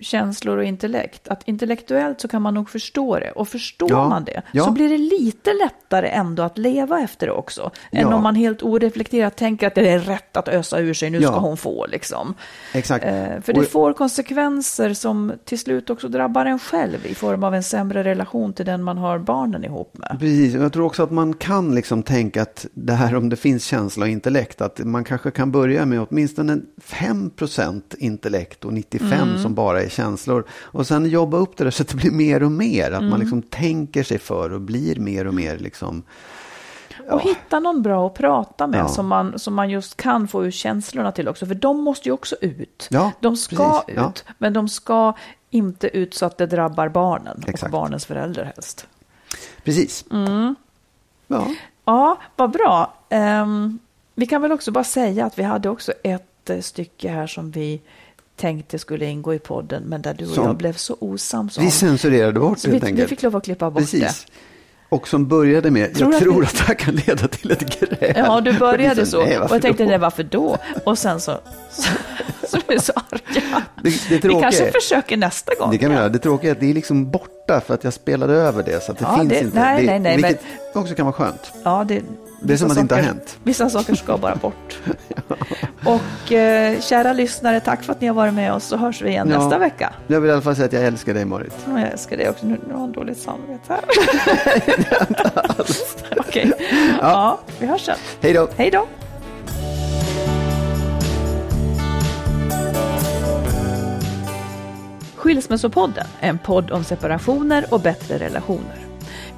[0.00, 1.28] känslor och intellekt.
[1.28, 3.30] Att intellektuellt så kan man nog förstå det.
[3.30, 4.64] Och förstår ja, man det ja.
[4.64, 7.70] så blir det lite lättare ändå att leva efter det också.
[7.92, 8.14] Än ja.
[8.14, 11.38] om man helt oreflekterat tänker att det är rätt att ösa ur sig, nu ska
[11.38, 12.34] hon få liksom.
[12.74, 13.04] Exakt.
[13.04, 13.66] Eh, för det och...
[13.66, 18.52] får konsekvenser som till slut också drabbar en själv i form av en sämre relation
[18.52, 20.16] till den man har barnen ihop med.
[20.20, 23.64] Precis, jag tror också att man kan liksom tänka att det här om det finns
[23.64, 29.42] känsla och intellekt, att man kanske kan börja med åtminstone 5% intellekt och 95 mm.
[29.42, 30.44] som bara är känslor.
[30.50, 32.90] Och sen jobba upp det där så att det blir mer och mer.
[32.90, 33.10] Att mm.
[33.10, 36.02] man liksom tänker sig för och blir mer och mer liksom.
[37.06, 37.14] Ja.
[37.14, 38.88] Och hitta någon bra att prata med ja.
[38.88, 41.46] som, man, som man just kan få ur känslorna till också.
[41.46, 42.88] För de måste ju också ut.
[42.90, 44.02] Ja, de ska precis.
[44.02, 45.14] ut, men de ska
[45.50, 47.62] inte ut så att det drabbar barnen Exakt.
[47.62, 48.86] och barnens föräldrar helst.
[49.64, 50.04] Precis.
[50.10, 50.54] Mm.
[51.26, 51.46] Ja.
[51.84, 52.94] ja, vad bra.
[53.10, 53.78] Um,
[54.14, 57.50] vi kan väl också bara säga att vi hade också ett uh, stycke här som
[57.50, 57.80] vi
[58.40, 61.64] tänkte skulle ingå i podden, men där du och som, jag blev så osams om.
[61.64, 63.04] Vi censurerade bort det helt enkelt.
[63.04, 64.00] Vi fick lov att klippa bort Precis.
[64.00, 64.32] det.
[64.88, 67.80] Och som började med, tror jag tror att, att det här kan leda till ett
[67.80, 68.14] gräl.
[68.16, 69.24] Ja, du började så.
[69.24, 70.58] Nej, och jag tänkte, nej, varför då?
[70.84, 71.38] Och sen så,
[71.70, 71.88] så,
[72.48, 73.62] så blev vi så arga.
[73.82, 75.70] Det, det vi kanske försöker nästa gång.
[75.70, 76.08] Det kan vi göra.
[76.08, 78.82] Det tråkiga är att det är liksom borta för att jag spelade över det.
[78.82, 79.60] Så att det ja, finns det, inte.
[79.60, 80.16] Nej, nej, nej.
[80.16, 80.42] Vilket
[80.74, 80.82] men...
[80.82, 81.52] också kan vara skönt.
[81.64, 82.02] Ja, det,
[82.40, 83.38] det är som att det inte har hänt.
[83.42, 84.78] Vissa saker ska bara bort.
[85.28, 85.36] ja.
[85.84, 89.08] Och eh, kära lyssnare, tack för att ni har varit med oss så hörs vi
[89.08, 89.38] igen ja.
[89.38, 89.92] nästa vecka.
[90.06, 91.54] Jag vill i alla fall säga att jag älskar dig Marit.
[91.66, 92.46] Ja, jag älskar dig också.
[92.46, 93.80] Nu, nu har jag dåligt samvete här.
[96.18, 96.52] Okej, okay.
[97.00, 97.00] ja.
[97.00, 97.96] ja, vi hörs sen.
[98.20, 98.48] Hej då.
[98.56, 98.86] Hej då.
[105.16, 108.89] Skilsmässopodden är en podd om separationer och bättre relationer.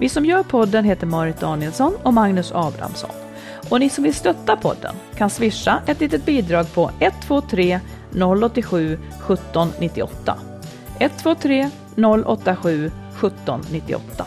[0.03, 3.11] Vi som gör podden heter Marit Danielsson och Magnus Abrahamsson.
[3.71, 7.81] Och ni som vill stötta podden kan swisha ett litet bidrag på 123
[8.11, 10.39] 087 1798.
[10.99, 11.71] 123
[12.27, 14.27] 087 1798.